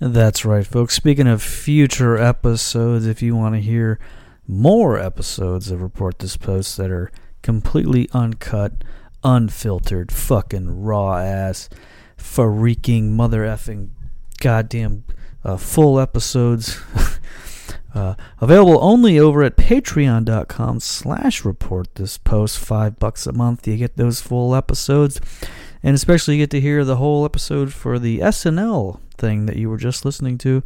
[0.00, 0.94] That's right, folks.
[0.94, 4.00] Speaking of future episodes, if you want to hear
[4.48, 7.12] more episodes of Report This Post that are
[7.42, 8.72] completely uncut,
[9.22, 11.68] unfiltered, fucking raw ass,
[12.18, 13.90] freaking mother effing
[14.40, 15.04] goddamn
[15.44, 16.80] uh, full episodes.
[17.94, 22.58] Uh, available only over at patreon.com slash report this post.
[22.58, 25.20] Five bucks a month you get those full episodes.
[25.82, 29.68] And especially you get to hear the whole episode for the snl thing that you
[29.68, 30.62] were just listening to.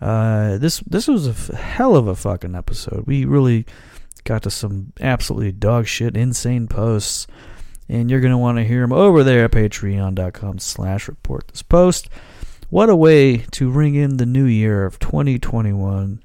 [0.00, 3.04] Uh, this this was a f- hell of a fucking episode.
[3.06, 3.66] We really
[4.24, 7.26] got to some absolutely dog shit insane posts.
[7.86, 11.62] And you're going to want to hear them over there at patreon.com slash report this
[11.62, 12.08] post
[12.70, 16.22] what a way to ring in the new year of 2021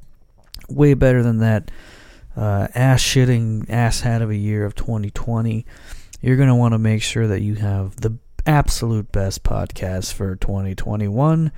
[0.69, 1.69] way better than that
[2.37, 5.65] uh, ass shitting ass hat of a year of 2020
[6.21, 8.15] you're going to want to make sure that you have the
[8.45, 11.51] absolute best podcast for 2021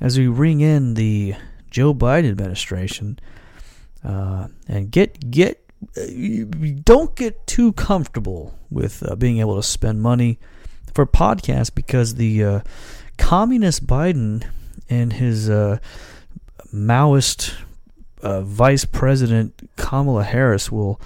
[0.00, 1.34] as we ring in the
[1.70, 3.18] joe biden administration
[4.04, 5.60] uh, and get get
[5.98, 6.44] uh,
[6.82, 10.38] don't get too comfortable with uh, being able to spend money
[10.94, 12.60] for podcasts because the uh,
[13.18, 14.46] communist Biden
[14.88, 15.78] and his uh,
[16.72, 17.54] Maoist
[18.22, 21.00] uh, Vice President Kamala Harris will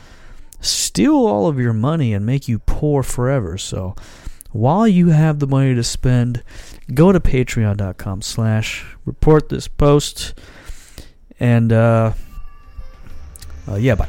[0.60, 3.58] steal all of your money and make you poor forever.
[3.58, 3.94] So
[4.50, 6.42] while you have the money to spend,
[6.92, 10.34] go to patreon.com slash report this post.
[11.38, 12.12] And uh,
[13.68, 14.08] uh, yeah, bye.